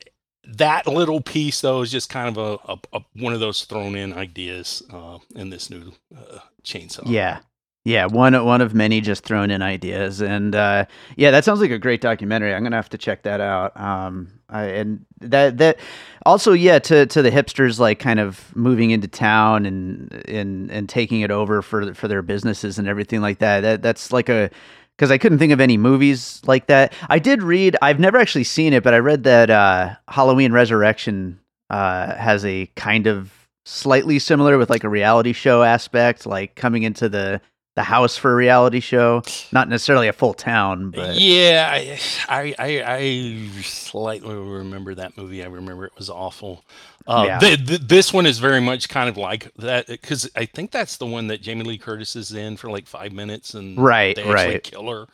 [0.47, 3.95] that little piece though is just kind of a, a, a one of those thrown
[3.97, 7.41] in ideas uh in this new uh, chainsaw Yeah.
[7.85, 11.71] Yeah, one one of many just thrown in ideas, and uh, yeah, that sounds like
[11.71, 12.53] a great documentary.
[12.53, 13.81] I'm gonna have to check that out.
[13.81, 15.79] Um, I, and that that
[16.25, 20.89] also, yeah, to to the hipsters like kind of moving into town and and and
[20.89, 23.61] taking it over for for their businesses and everything like that.
[23.61, 24.51] That that's like a
[24.97, 26.93] because I couldn't think of any movies like that.
[27.09, 27.77] I did read.
[27.83, 31.39] I've never actually seen it, but I read that uh, Halloween Resurrection
[31.69, 33.33] uh, has a kind of
[33.67, 37.41] slightly similar with like a reality show aspect, like coming into the
[37.77, 39.23] the house for a reality show.
[39.53, 41.99] Not necessarily a full town, but Yeah, I,
[42.29, 45.45] I, I, I slightly remember that movie.
[45.45, 46.65] I remember it was awful.
[47.07, 47.39] Uh, Yeah.
[47.39, 50.97] th- th- this one is very much kind of like that because I think that's
[50.97, 54.23] the one that Jamie Lee Curtis is in for like five minutes and Right, they
[54.23, 54.63] actually right.
[54.63, 55.07] kill her.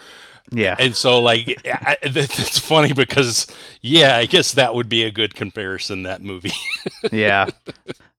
[0.50, 3.46] Yeah, And so, like, I, it's funny because,
[3.80, 6.02] yeah, I guess that would be a good comparison.
[6.02, 6.52] That movie.
[7.12, 7.46] yeah.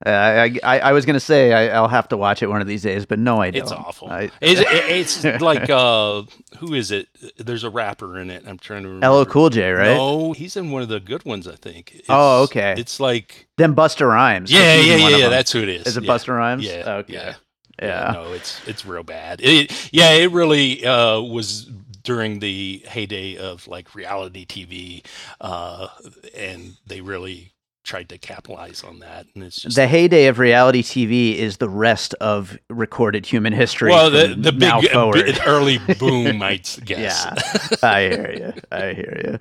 [0.06, 2.68] Uh, I, I I was gonna say I, I'll have to watch it one of
[2.68, 3.62] these days, but no, I don't.
[3.62, 4.10] It's awful.
[4.10, 6.24] I, It's, it's like uh,
[6.58, 7.08] who is it?
[7.38, 8.44] There's a rapper in it.
[8.46, 9.22] I'm trying to remember.
[9.22, 9.96] LL Cool J, right?
[9.96, 11.94] No, he's in one of the good ones, I think.
[11.96, 12.76] It's, Oh, okay.
[12.78, 14.52] It's like Then Busta Rhymes.
[14.52, 15.30] yeah, yeah, yeah, yeah.
[15.30, 15.88] That's who it is.
[15.88, 16.12] Is it yeah.
[16.12, 16.66] Busta Rhymes?
[16.66, 17.14] Yeah, Okay.
[17.14, 17.36] yeah,
[17.82, 18.12] Yeah.
[18.14, 19.40] No, it's it's real bad.
[19.42, 21.70] It, yeah, it really uh, was
[22.04, 25.06] during the heyday of like reality TV,
[25.42, 25.88] uh,
[26.36, 29.26] and they really tried to capitalize on that.
[29.36, 33.92] And it's just the heyday of reality TV is the rest of recorded human history.
[33.92, 35.40] well, the the big uh, forward.
[35.46, 37.26] early boom, I'd guess.
[37.26, 38.54] Yeah, I hear you.
[38.72, 39.40] I hear you.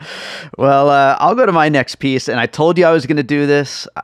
[0.58, 3.16] Well, uh, I'll go to my next piece, and I told you I was going
[3.16, 3.86] to do this.
[3.96, 4.02] Uh,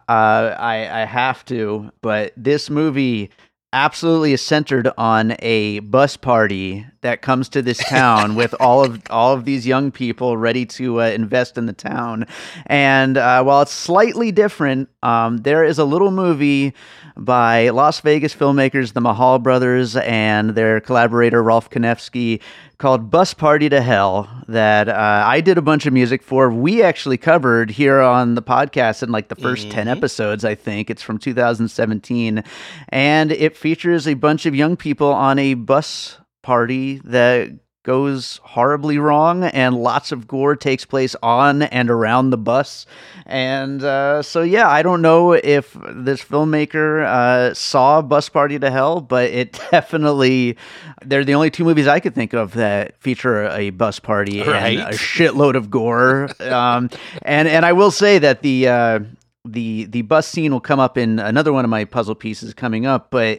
[0.58, 3.30] I, I have to, but this movie
[3.72, 9.02] absolutely is centered on a bus party that comes to this town with all of
[9.10, 12.26] all of these young people ready to uh, invest in the town.
[12.66, 16.74] And uh, while it's slightly different, um, there is a little movie
[17.18, 22.40] by Las Vegas filmmakers, the Mahal brothers, and their collaborator Rolfe Kanefsky
[22.78, 26.48] called Bus Party to Hell that uh, I did a bunch of music for.
[26.50, 29.70] We actually covered here on the podcast in like the 1st Mm-hmm.
[29.70, 30.88] 10 episodes, I think.
[30.88, 32.44] It's from 2017.
[32.90, 37.50] And it features a bunch of young people on a bus party that
[37.84, 42.84] goes horribly wrong and lots of gore takes place on and around the bus
[43.24, 48.70] and uh, so yeah i don't know if this filmmaker uh, saw bus party to
[48.70, 50.56] hell but it definitely
[51.04, 54.78] they're the only two movies i could think of that feature a bus party Right.
[54.78, 56.90] and a shitload of gore um,
[57.22, 58.98] and and i will say that the uh,
[59.44, 62.84] the the bus scene will come up in another one of my puzzle pieces coming
[62.86, 63.38] up but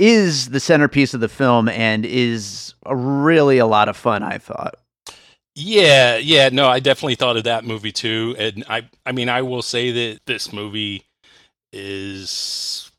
[0.00, 4.38] is the centerpiece of the film and is a really a lot of fun i
[4.38, 4.74] thought
[5.54, 9.42] Yeah, yeah, no, I definitely thought of that movie too, and I, I mean, I
[9.42, 11.04] will say that this movie
[11.72, 12.90] is,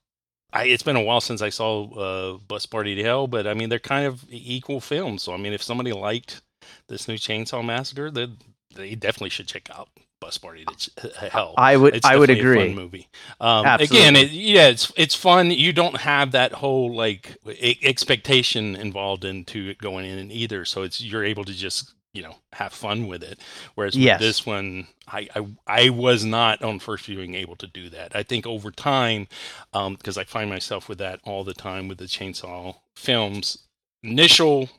[0.54, 3.54] I, it's been a while since I saw uh, Bus Party to Hell, but I
[3.54, 5.24] mean, they're kind of equal films.
[5.24, 6.41] So I mean, if somebody liked
[6.89, 8.28] this new Chainsaw Massacre, they
[8.76, 9.89] they definitely should check out
[10.22, 10.89] Bus Party Ch-
[11.32, 11.55] Hell.
[11.57, 13.09] i would It's i would agree fun movie.
[13.41, 15.51] Um, again, it, yeah, it's it's fun.
[15.51, 20.84] You don't have that whole like e- expectation involved into it going in either, so
[20.84, 23.39] it's you're able to just you know have fun with it.
[23.76, 27.89] Whereas with this one, I, I I was not on first viewing able to do
[27.89, 28.15] that.
[28.15, 29.28] I think over time,
[29.74, 33.57] because I find myself with that all the time with the Chainsaw films,
[34.03, 34.69] initial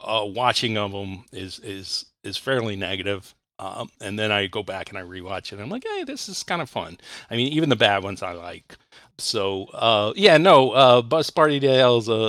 [0.00, 3.34] uh, watching of them is is is fairly negative.
[3.58, 5.58] Um, and then I go back and I rewatch it.
[5.60, 6.98] I'm like, hey, this is kind of fun.
[7.30, 8.76] I mean, even the bad ones I like.
[9.18, 12.26] So uh, yeah, no, uh, Bus Party Hell is, a,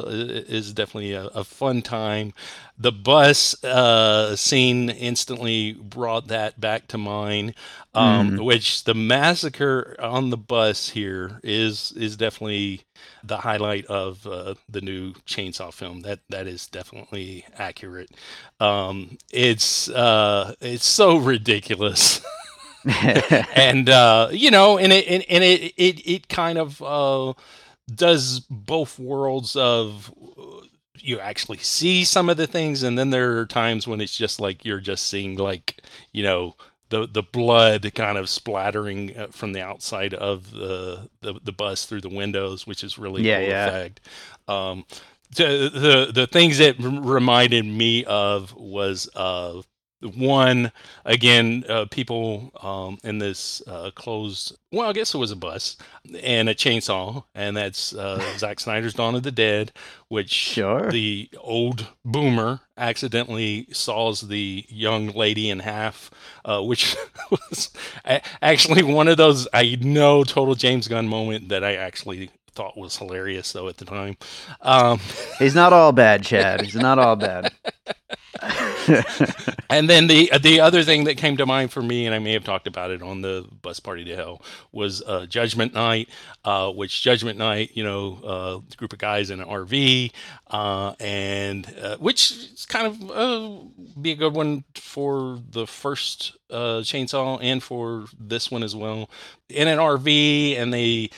[0.51, 2.33] is definitely a, a fun time.
[2.77, 7.53] The bus uh, scene instantly brought that back to mind.
[7.93, 12.83] Um, Which the massacre on the bus here is is definitely
[13.23, 16.01] the highlight of uh, the new Chainsaw film.
[16.01, 18.11] That that is definitely accurate.
[18.59, 22.21] Um, it's uh, it's so ridiculous.
[23.55, 27.33] and uh, you know, and it and, and it, it it kind of uh,
[27.93, 30.65] does both worlds of uh,
[30.99, 34.39] you actually see some of the things, and then there are times when it's just
[34.39, 35.81] like you're just seeing like
[36.13, 36.55] you know
[36.89, 41.85] the the blood kind of splattering uh, from the outside of the, the the bus
[41.85, 43.73] through the windows, which is really Yeah, cool yeah.
[43.73, 44.01] effect.
[44.47, 44.85] Um,
[45.35, 49.61] the the the things that reminded me of was uh
[50.01, 50.71] one
[51.05, 55.77] again uh, people um, in this uh, closed well i guess it was a bus
[56.23, 59.71] and a chainsaw and that's uh, Zack snyder's dawn of the dead
[60.07, 60.89] which Sure.
[60.89, 66.09] the old boomer accidentally saws the young lady in half
[66.45, 66.95] uh, which
[67.31, 67.69] was
[68.41, 72.97] actually one of those i know total james gunn moment that i actually thought was
[72.97, 74.17] hilarious though at the time.
[74.61, 74.99] Um,
[75.37, 76.61] he's not all bad chad.
[76.61, 77.53] He's not all bad
[79.69, 82.33] and then the the other thing that came to mind for me, and I may
[82.33, 86.09] have talked about it on the bus party to hell, was uh, Judgment Night,
[86.45, 90.11] uh, which Judgment Night, you know, uh, group of guys in an RV,
[90.49, 93.63] uh, and uh, which is kind of uh,
[94.01, 99.09] be a good one for the first chainsaw and for this one as well.
[99.49, 101.09] In an RV, and they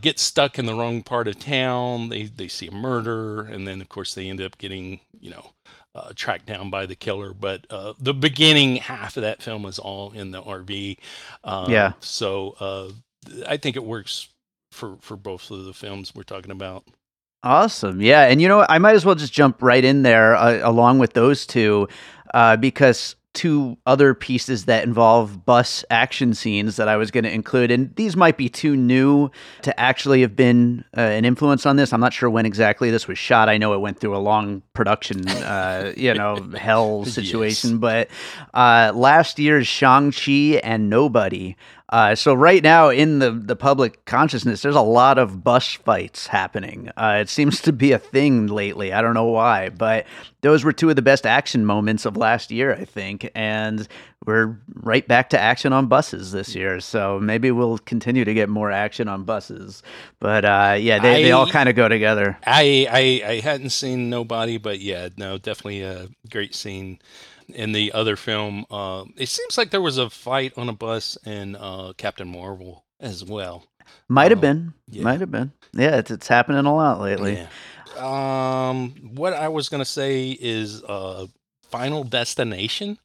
[0.00, 2.08] get stuck in the wrong part of town.
[2.08, 5.52] They they see a murder, and then of course they end up getting you know
[5.94, 7.32] uh, tracked down by the killer.
[7.34, 10.98] But uh, the beginning half of that film is all in the RV.
[11.44, 11.92] Uh, Yeah.
[12.00, 12.90] So uh,
[13.46, 14.28] I think it works
[14.72, 16.84] for for both of the films we're talking about.
[17.42, 18.00] Awesome.
[18.00, 18.22] Yeah.
[18.24, 18.66] And you know.
[18.68, 21.88] I might as well just jump right in there uh, along with those two
[22.34, 27.32] uh, because two other pieces that involve bus action scenes that I was going to
[27.32, 29.30] include, and these might be too new
[29.62, 31.92] to actually have been uh, an influence on this.
[31.92, 33.48] I'm not sure when exactly this was shot.
[33.48, 38.08] I know it went through a long production, uh, you know, hell situation, but
[38.54, 41.54] uh, last year's Shang-Chi and Nobody.
[41.90, 46.26] Uh, so right now in the, the public consciousness, there's a lot of bus fights
[46.26, 46.90] happening.
[46.96, 48.92] Uh, it seems to be a thing lately.
[48.92, 50.06] I don't know why, but
[50.42, 53.30] those were two of the best action moments of last year, I think.
[53.34, 53.88] And
[54.26, 56.80] we're right back to action on buses this year.
[56.80, 59.82] So maybe we'll continue to get more action on buses.
[60.20, 62.36] But uh, yeah, they, they all kind of go together.
[62.44, 66.98] I, I I hadn't seen Nobody, but yeah, no, definitely a great scene
[67.54, 68.64] in the other film.
[68.70, 72.84] Uh, it seems like there was a fight on a bus in uh, Captain Marvel
[73.00, 73.64] as well.
[74.08, 74.74] Might have Oh, been.
[74.88, 75.02] yeah.
[75.02, 75.52] Might have been.
[75.72, 77.34] Yeah, it's, it's happening a lot lately.
[77.34, 77.48] Yeah.
[77.98, 81.26] Um, what I was gonna say is uh,
[81.70, 82.98] Final Destination.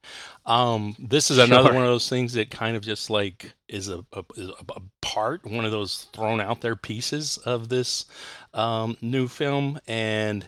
[0.46, 1.74] Um, this is another Sure.
[1.76, 5.46] one of those things that kind of just like is a, a, is a part,
[5.46, 8.06] one of those thrown out there pieces of this
[8.54, 10.48] um, new film, and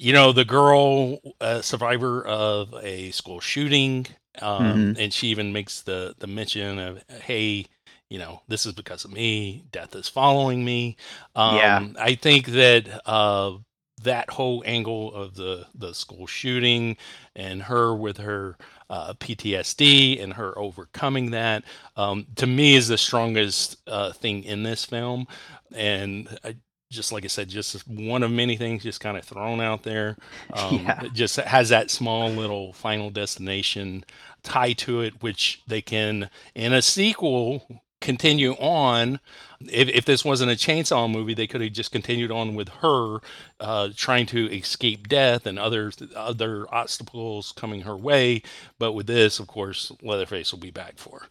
[0.00, 4.06] you know, the girl, uh, survivor of a school shooting,
[4.42, 4.96] um, Mhm.
[4.96, 7.66] and she even makes the the mention of, "Hey,
[8.08, 9.64] you know, this is because of me.
[9.72, 10.96] Death is following me."
[11.44, 11.80] Yeah.
[11.80, 13.58] Um, I think that uh,
[14.02, 16.96] that whole angle of the the school shooting
[17.36, 18.56] and her with her
[18.90, 21.64] uh, PTSD and her overcoming that,
[21.96, 25.26] um, to me, is the strongest uh, thing in this film.
[25.74, 26.56] And I,
[26.90, 30.16] just like I said, just one of many things just kind of thrown out there.
[30.52, 31.04] Um, Yeah.
[31.04, 34.04] it just has that small little final destination
[34.42, 37.66] tie to it, which they can, in a sequel,
[38.00, 39.20] continue on.
[39.60, 43.18] If, if this wasn't a chainsaw movie, they could have just continued on with her
[43.60, 48.42] uh, trying to escape death and other other obstacles coming her way.
[48.78, 51.20] But with this, of course, Leatherface will be back for.
[51.20, 51.26] her.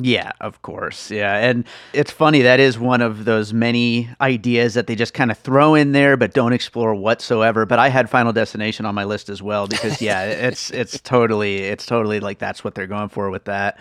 [0.00, 1.10] Yeah, of course.
[1.10, 1.34] Yeah.
[1.36, 2.42] And it's funny.
[2.42, 6.16] That is one of those many ideas that they just kind of throw in there,
[6.16, 7.66] but don't explore whatsoever.
[7.66, 11.64] But I had Final Destination on my list as well because, yeah, it's, it's totally,
[11.64, 13.78] it's totally like that's what they're going for with that.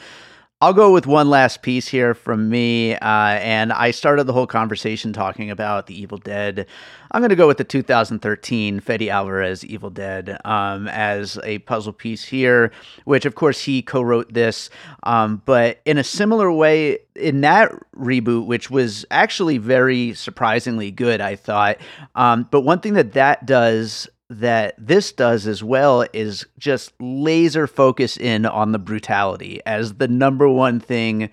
[0.59, 2.95] I'll go with one last piece here from me.
[2.95, 6.65] Uh, and I started the whole conversation talking about the Evil Dead.
[7.11, 11.93] I'm going to go with the 2013 Fede Alvarez Evil Dead um, as a puzzle
[11.93, 12.71] piece here,
[13.05, 14.71] which, of course, he co wrote this.
[15.03, 21.21] Um, but in a similar way, in that reboot, which was actually very surprisingly good,
[21.21, 21.77] I thought.
[22.15, 27.67] Um, but one thing that that does that this does as well is just laser
[27.67, 31.29] focus in on the brutality as the number one thing.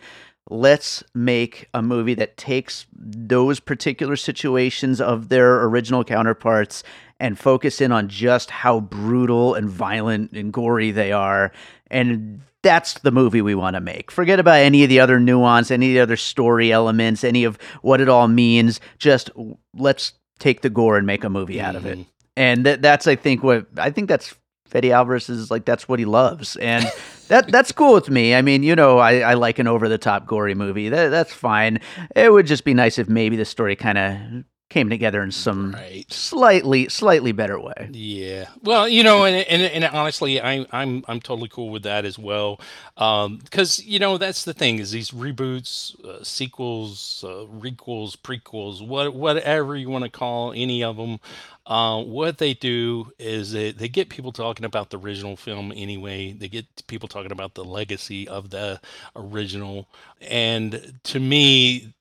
[0.51, 6.85] Let's make a movie that takes those particular situations of their original counterparts
[7.19, 11.51] and focus in on just how brutal and violent and gory they are.
[11.91, 14.11] And that's the movie we want to make.
[14.11, 17.59] Forget about any of the other nuance, any of the other story elements, any of
[17.83, 18.81] what it all means.
[18.99, 19.31] Just
[19.75, 22.07] let's take the gore and make a movie out of it Mhm.
[22.37, 24.35] And that, that's I think what I think that's
[24.67, 26.85] Fede Alvarez is like that's what he loves, and
[27.29, 28.35] that that's cool with me.
[28.35, 30.89] I mean, you know, I, I like an over the top gory movie.
[30.89, 31.81] That that's fine.
[32.17, 35.73] It would just be nice if maybe the story kind of came together in some
[35.73, 36.11] Right.
[36.11, 37.91] slightly slightly better way.
[37.93, 38.49] Yeah.
[38.63, 42.19] Well, you know, and and, and honestly, I, I'm I'm totally cool with that as
[42.19, 42.61] well,
[42.97, 49.15] because you know that's the thing is these reboots, uh, sequels, uh, requels, prequels, what
[49.15, 51.21] whatever you want to call any of them.
[51.67, 56.33] Uh, what they do is they, they get people talking about the original film anyway.
[56.33, 58.81] They get people talking about the legacy of the
[59.17, 59.89] original,
[60.21, 61.95] and to me,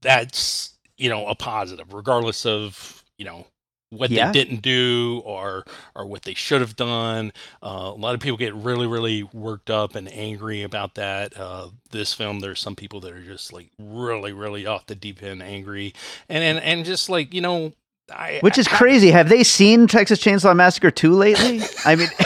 [0.00, 3.46] that's you know a positive, regardless of you know
[3.90, 4.30] what Yeah.
[4.30, 5.64] they didn't do or
[5.96, 7.32] or what they should have done.
[7.62, 11.36] Uh, a lot of people get really really worked up and angry about that.
[11.36, 15.22] Uh, this film, there's some people that are just like really really off the deep
[15.22, 15.94] end angry,
[16.28, 17.72] and and and just like you know.
[18.10, 19.10] I, Which is I- crazy.
[19.10, 21.60] Have they seen Texas Chainsaw Massacre 2 lately?
[21.84, 22.08] I mean,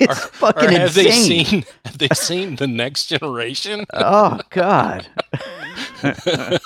[0.00, 1.04] it's Or fucking have insane.
[1.04, 1.10] they
[1.44, 3.84] seen have they seen the next generation?
[3.92, 5.06] oh God.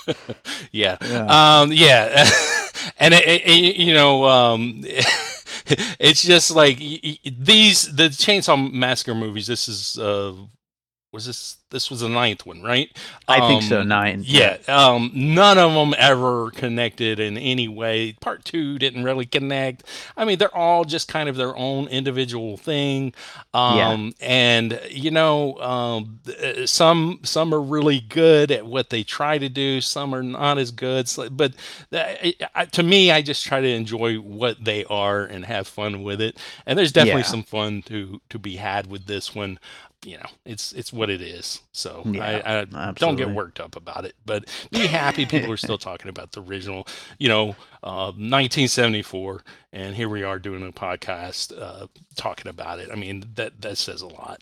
[0.72, 0.96] yeah.
[1.00, 1.60] Yeah.
[1.60, 2.28] Um, yeah,
[2.98, 4.80] and it, it- it- you know, um,
[5.98, 9.46] it's just like y- y- these the Chainsaw Massacre movies.
[9.46, 10.32] This is uh,
[11.12, 12.90] was this this was the ninth one, right?
[13.26, 13.80] I think so.
[13.82, 14.22] Um, Nine.
[14.24, 18.12] Yeah, um, none of them ever connected in any way.
[18.20, 19.84] Part two didn't really connect.
[20.16, 23.12] I mean, they're all just kind of their own individual thing.
[23.54, 23.88] Yeah.
[23.90, 29.38] Um, and you know, um, uh, some some are really good at what they try
[29.38, 29.80] to do.
[29.80, 31.08] Some are not as good.
[31.08, 31.52] So- but
[31.90, 35.66] that, I- I- to me, I just try to enjoy what they are and have
[35.68, 36.38] fun with it.
[36.66, 37.26] And there's definitely Yeah.
[37.28, 39.58] some fun to to be had with this one.
[40.04, 41.60] You know, it's it's what it is.
[41.72, 45.56] So Yeah, I, I don't get worked up about it, but be happy people are
[45.56, 46.86] still talking about the original,
[47.18, 47.50] you know,
[47.82, 49.42] uh, 1974,
[49.72, 52.90] and here we are doing a podcast uh, talking about it.
[52.92, 54.40] I mean, that that says a lot.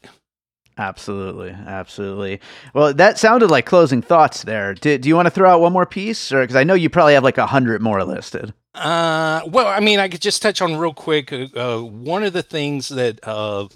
[0.78, 2.38] Absolutely, absolutely.
[2.74, 4.74] Well, that sounded like closing thoughts there.
[4.74, 6.90] Do, do you want to throw out one more piece, or because I know you
[6.90, 8.52] probably have like a hundred more listed?
[8.76, 11.32] Uh, well, I mean, I could just touch on real quick.
[11.32, 13.68] Uh, uh, one of the things that uh,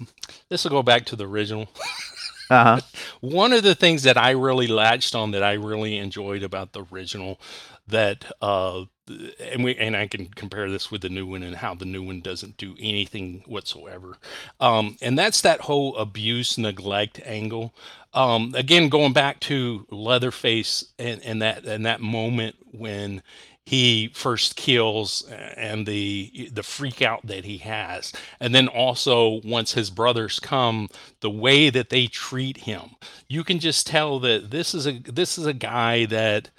[0.49, 1.67] this will go back to the original.
[2.49, 2.81] Uh huh.
[3.21, 6.85] one of the things that I really latched on that I really enjoyed about the
[6.93, 7.39] original
[7.87, 8.85] that uh
[9.39, 12.03] and we and I can compare this with the new one and how the new
[12.03, 14.17] one doesn't do anything whatsoever.
[14.59, 17.73] Um and that's that whole abuse neglect angle.
[18.13, 23.23] Um again going back to Leatherface and and that and that moment when
[23.65, 25.23] he first kills
[25.55, 30.87] and the the freak out that he has and then also once his brothers come
[31.21, 32.91] the way that they treat him
[33.29, 36.49] you can just tell that this is a this is a guy that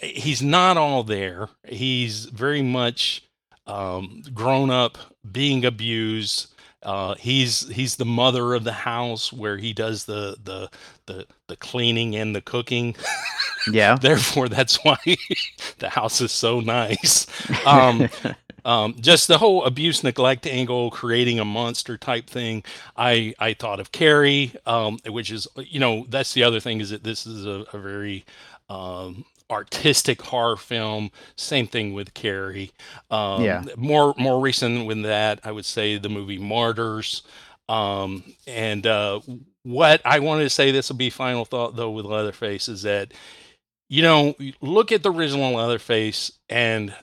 [0.00, 3.22] he's not all there he's very much
[3.68, 4.98] um, grown up
[5.30, 6.54] being abused.
[6.88, 10.70] Uh, he's he's the mother of the house where he does the the
[11.06, 12.96] the, the cleaning and the cooking.
[13.70, 13.96] Yeah.
[14.00, 14.96] Therefore, that's why
[15.78, 17.26] the house is so nice.
[17.66, 18.08] Um,
[18.64, 22.64] um, just the whole abuse neglect angle, creating a monster type thing.
[22.96, 26.90] I I thought of Carrie, um, which is you know that's the other thing is
[26.90, 28.24] that this is a, a very
[28.70, 31.10] um, artistic horror film.
[31.36, 32.72] Same thing with Carrie.
[33.10, 33.64] Um, Yeah.
[33.76, 37.22] More more recent with that, I would say the movie Martyrs.
[37.68, 39.20] Um, and uh,
[39.62, 43.12] what I wanted to say, this will be final thought though with Leatherface, is that
[43.88, 46.94] you know look at the original Leatherface and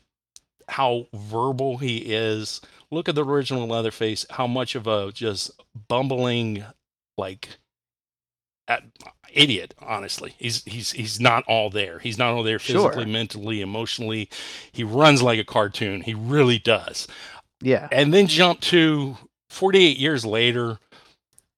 [0.68, 2.62] how verbal he is.
[2.92, 5.52] Look at the original Leatherface, how much of a just
[5.88, 6.64] bumbling
[7.18, 7.50] like
[8.68, 8.84] at,
[9.36, 12.90] idiot honestly he's he's he's not all there he's not all there Sure.
[12.90, 14.30] physically mentally emotionally
[14.72, 17.08] he runs like a cartoon he really does
[17.62, 17.88] Yeah.
[17.92, 19.18] and then jump to
[19.50, 20.80] 48 years later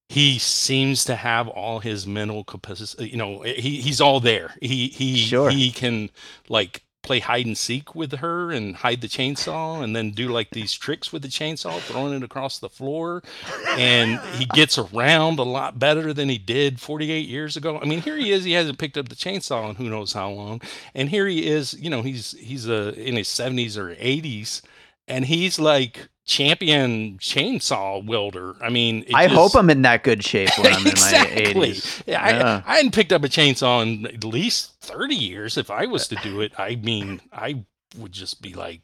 [0.10, 4.88] he seems to have all his mental capacity you know he he's all there he
[4.88, 5.49] he Sure.
[5.49, 6.10] he can
[6.49, 10.49] like play hide and seek with her and hide the chainsaw and then do like
[10.51, 13.23] these tricks with the chainsaw throwing it across the floor.
[13.69, 17.79] And he gets around a lot better than he did 48 years ago.
[17.81, 18.43] I mean here he is.
[18.43, 20.61] He hasn't picked up the chainsaw in who knows how long.
[20.93, 24.61] And here he is you know he's he's uh, in his 70s or 80s
[25.07, 30.24] and he's like champion chainsaw wielder i mean I just- hope I'm in that good
[30.24, 31.52] shape when I'm exactly.
[31.52, 32.04] in my 80s.
[32.06, 32.62] Yeah, Yeah.
[32.66, 35.58] I, I hadn't picked up a chainsaw in at least 30 years.
[35.58, 37.64] If I was to do it, I mean, I
[37.98, 38.82] would just be like,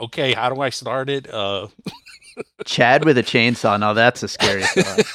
[0.00, 1.32] okay, how do I start it?
[1.32, 1.68] Uh,
[2.64, 3.78] Chad with a chainsaw.
[3.78, 5.06] Now that's a scary thought.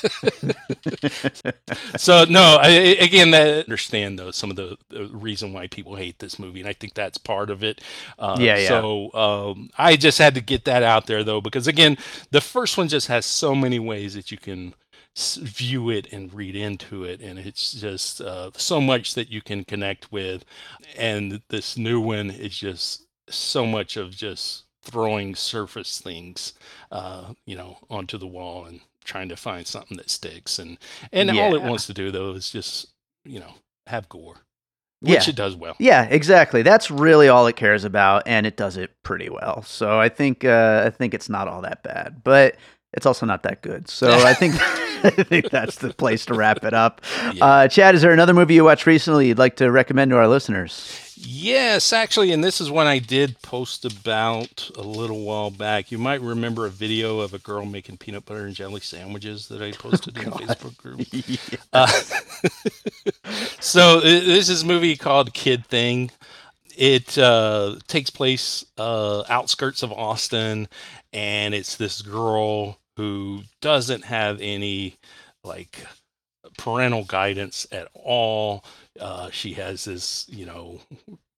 [1.98, 2.70] so no, I,
[3.00, 6.70] again, I understand though some of the, the reason why people hate this movie, and
[6.70, 7.82] I think that's part of it.
[8.18, 8.68] Uh, Yeah, yeah.
[8.70, 11.98] So um, I just had to get that out there though, because again,
[12.32, 14.74] the first one just has so many ways that you can
[15.18, 19.64] view it and read into it, and it's just uh, so much that you can
[19.64, 20.44] connect with,
[20.98, 26.54] and this new one is just so much of just throwing surface things,
[26.92, 30.78] uh, you know, onto the wall and trying to find something that sticks and
[31.12, 32.88] and all it wants to do though is just
[33.26, 33.56] you know
[33.88, 34.38] have gore
[35.02, 35.30] which Yeah.
[35.32, 36.62] it does well Yeah, exactly.
[36.62, 39.62] That's really all it cares about, and it does it pretty well.
[39.64, 42.56] So I think uh, I think it's not all that bad, but
[42.94, 43.90] it's also not that good.
[43.90, 44.56] So I think
[45.04, 47.02] I think that's the place to wrap it up.
[47.34, 47.44] Yeah.
[47.46, 50.30] Uh, Chad, is there another movie you watched recently you'd like to recommend to our
[50.30, 51.03] listeners?
[51.16, 55.98] Yes actually and this is one i did post about a little while back you
[55.98, 59.72] might remember a video of a girl making peanut butter and jelly sandwiches that i
[59.72, 61.02] posted in the facebook group
[61.74, 61.88] Uh,
[63.60, 66.12] so this is a movie called Kid Thing.
[66.78, 70.68] It uh, takes place uh, outskirts of Austin,
[71.12, 74.98] and it's this girl who doesn't have any
[75.44, 75.86] like
[76.58, 78.64] parental guidance at all.
[79.00, 80.82] Uh, she has this, you know,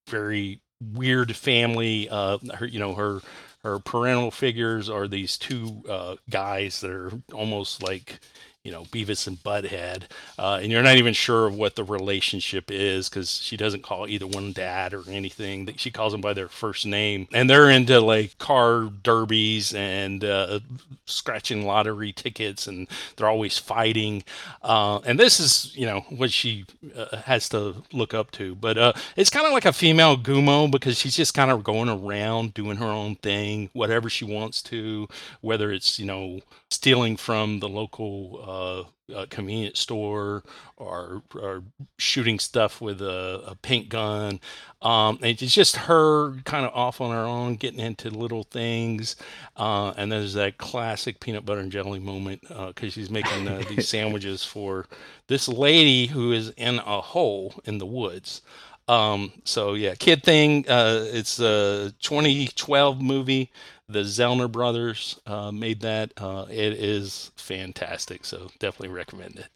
[0.07, 0.61] very
[0.93, 2.09] weird family.
[2.09, 3.21] Uh, her, you know, her
[3.63, 8.19] her parental figures are these two uh, guys that are almost like
[8.65, 10.05] you know Beavis and Butthead,
[10.39, 14.07] uh, and you're not even sure of what the relationship is because she doesn't call
[14.07, 15.71] either one dad or anything.
[15.77, 20.59] She calls them by their first name, and they're into like car derbies and uh,
[21.05, 24.23] scratching lottery tickets, and they're always fighting.
[24.63, 26.65] Uh, and this is you know what she
[26.97, 30.71] uh, has to look up to, but uh, it's kind of like a female Gummo
[30.71, 35.07] because she's just kind of going around doing her own thing, whatever she wants to,
[35.41, 36.41] whether it's you know
[36.75, 40.43] stealing from the local uh, uh, convenience store
[40.77, 41.63] or, or
[41.97, 44.39] shooting stuff with a, a paint gun.
[44.81, 49.15] Um, it's just her kind of off on her own, getting into little things.
[49.55, 53.87] Uh, and there's that classic peanut butter and jelly moment because she's making uh, these
[53.89, 54.85] sandwiches for
[55.27, 58.41] this lady who is in a hole in the woods.
[58.87, 60.65] Um, so yeah, kid thing.
[60.69, 63.51] Uh, it's a 2012 movie.
[63.87, 66.11] The Zellner brothers uh, made that.
[66.17, 68.25] Uh, it is fantastic.
[68.25, 69.47] So definitely recommend it.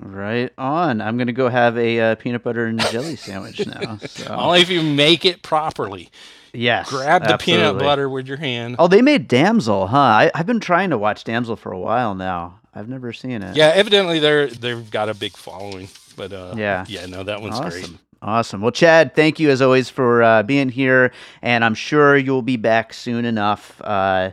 [0.00, 1.00] Right on.
[1.00, 3.98] I'm gonna go have a uh, peanut butter and jelly sandwich now.
[4.08, 4.26] So.
[4.34, 6.10] Only if you make it properly.
[6.52, 8.76] yes, Grab the peanut butter with your hand.
[8.78, 9.96] Oh, they made Damsel, huh?
[9.98, 12.58] I, I've been trying to watch Damsel for a while now.
[12.74, 13.54] I've never seen it.
[13.54, 15.88] Yeah, evidently they're they've got a big following.
[16.16, 16.84] But uh, Yeah.
[16.88, 17.70] yeah, no, that one's awesome.
[17.80, 17.98] great.
[18.22, 18.60] Awesome.
[18.60, 21.10] Well, Chad, thank you as always for uh, being here,
[21.42, 23.80] and I'm sure you'll be back soon enough.
[23.82, 24.30] Uh,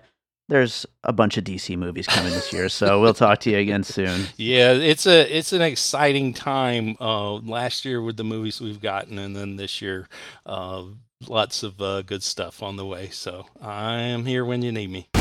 [0.47, 3.83] there's a bunch of DC movies coming this year, so we'll talk to you again
[3.83, 4.25] soon.
[4.37, 6.97] Yeah, it's a it's an exciting time.
[6.99, 10.07] Uh, last year with the movies we've gotten, and then this year,
[10.45, 10.83] uh,
[11.27, 13.09] lots of uh, good stuff on the way.
[13.09, 15.18] So I am here when you need me.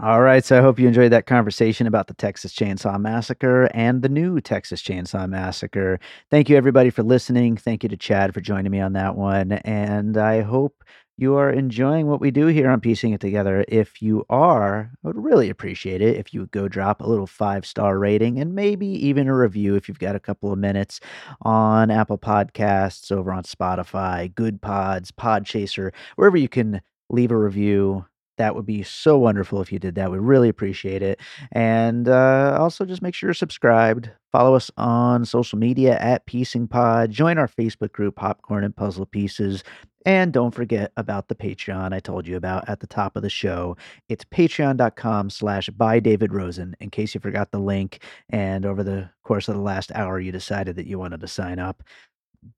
[0.00, 4.00] All right, so I hope you enjoyed that conversation about the Texas Chainsaw Massacre and
[4.00, 5.98] the new Texas Chainsaw Massacre.
[6.30, 7.56] Thank you, everybody, for listening.
[7.56, 9.50] Thank you to Chad for joining me on that one.
[9.50, 10.84] And I hope
[11.16, 13.64] you are enjoying what we do here on Piecing It Together.
[13.66, 17.26] If you are, I would really appreciate it if you would go drop a little
[17.26, 21.00] five star rating and maybe even a review if you've got a couple of minutes
[21.42, 28.04] on Apple Podcasts, over on Spotify, Good Pods, Podchaser, wherever you can leave a review
[28.38, 30.10] that would be so wonderful if you did that.
[30.10, 31.20] We really appreciate it.
[31.52, 34.10] And uh, also, just make sure you're subscribed.
[34.32, 37.10] Follow us on social media at Piecing Pod.
[37.10, 39.62] Join our Facebook group, Popcorn and Puzzle Pieces.
[40.06, 43.28] And don't forget about the Patreon I told you about at the top of the
[43.28, 43.76] show.
[44.08, 48.02] It's patreon.com slash by David Rosen, in case you forgot the link.
[48.30, 51.58] And over the course of the last hour, you decided that you wanted to sign
[51.58, 51.82] up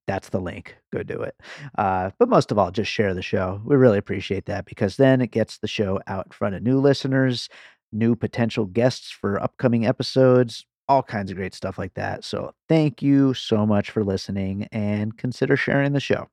[0.06, 0.76] that's the link.
[0.92, 1.34] Go do it.
[1.78, 3.60] Uh, but most of all, just share the show.
[3.64, 6.78] We really appreciate that because then it gets the show out in front of new
[6.78, 7.48] listeners,
[7.92, 12.24] new potential guests for upcoming episodes, all kinds of great stuff like that.
[12.24, 16.28] So thank you so much for listening and consider sharing the show.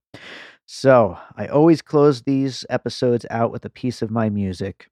[0.66, 4.90] So I always close these episodes out with a piece of my music.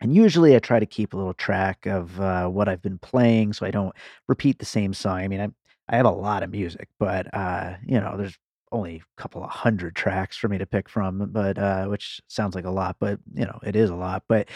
[0.00, 3.52] And usually I try to keep a little track of uh, what I've been playing
[3.52, 3.94] so I don't
[4.28, 5.18] repeat the same song.
[5.18, 5.48] I mean, I,
[5.88, 8.38] I have a lot of music, but uh, you know, there's
[8.72, 12.54] only a couple of hundred tracks for me to pick from, but uh, which sounds
[12.54, 14.24] like a lot, but you know, it is a lot.
[14.28, 14.48] But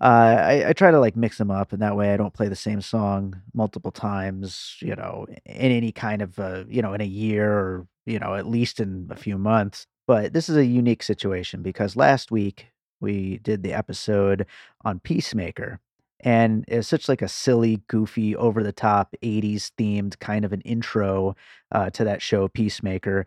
[0.00, 0.04] uh,
[0.40, 2.56] I, I try to like mix them up, and that way I don't play the
[2.56, 4.76] same song multiple times.
[4.80, 8.34] You know, in any kind of uh, you know, in a year or you know,
[8.34, 9.86] at least in a few months.
[10.06, 12.66] But this is a unique situation because last week
[13.00, 14.46] we did the episode
[14.84, 15.80] on Peacemaker,
[16.24, 20.62] and it's such like a silly, goofy, over the top '80s themed kind of an
[20.62, 21.36] intro
[21.70, 23.26] uh, to that show, Peacemaker,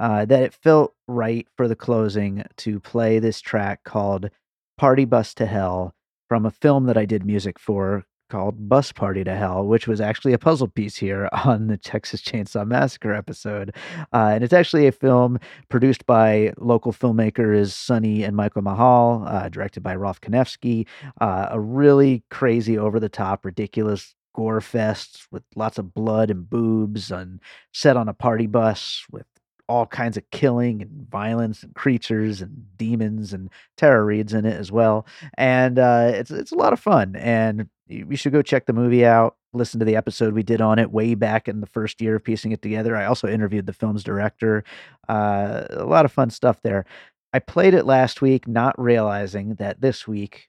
[0.00, 4.30] uh, that it felt right for the closing to play this track called
[4.76, 5.94] "Party Bus to Hell"
[6.28, 10.00] from a film that I did music for called Bus Party to Hell, which was
[10.00, 13.76] actually a puzzle piece here on the Texas Chainsaw Massacre episode.
[14.10, 15.38] Uh, and it's actually a film
[15.68, 20.86] produced by local filmmakers Sonny and Michael Mahal, uh, directed by Rolfe Kanefsky.
[21.20, 26.48] Uh, a really crazy, over the top, ridiculous gore fest with lots of blood and
[26.48, 27.38] boobs and
[27.74, 29.26] set on a party bus with
[29.68, 34.58] all kinds of killing and violence and creatures and demons and terror reads in it
[34.58, 35.06] as well.
[35.38, 37.16] And uh, it's it's a lot of fun.
[37.16, 39.36] And you should go check the movie out.
[39.52, 42.24] Listen to the episode we did on it way back in the first year of
[42.24, 42.96] piecing it together.
[42.96, 44.64] I also interviewed the film's director.
[45.08, 46.86] Uh, a lot of fun stuff there.
[47.34, 50.48] I played it last week, not realizing that this week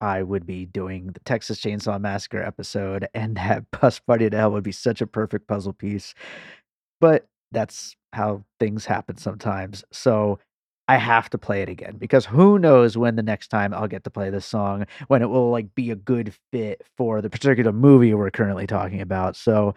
[0.00, 4.52] I would be doing the Texas Chainsaw Massacre episode, and that Bus Party to Hell
[4.52, 6.14] would be such a perfect puzzle piece.
[7.00, 9.84] But that's how things happen sometimes.
[9.92, 10.38] So
[10.88, 14.04] I have to play it again because who knows when the next time I'll get
[14.04, 17.72] to play this song when it will like be a good fit for the particular
[17.72, 19.36] movie we're currently talking about.
[19.36, 19.74] So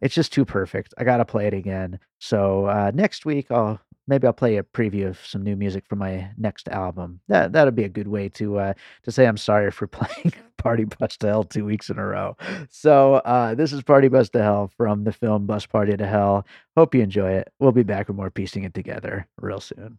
[0.00, 0.94] it's just too perfect.
[0.98, 1.98] I got to play it again.
[2.20, 5.96] So uh, next week I'll maybe I'll play a preview of some new music for
[5.96, 7.20] my next album.
[7.28, 8.74] That that'd be a good way to uh,
[9.04, 12.36] to say I'm sorry for playing Party Bus to Hell two weeks in a row.
[12.70, 16.46] So uh, this is Party Bus to Hell from the film Bus Party to Hell.
[16.76, 17.52] Hope you enjoy it.
[17.58, 19.98] We'll be back with more piecing it together real soon.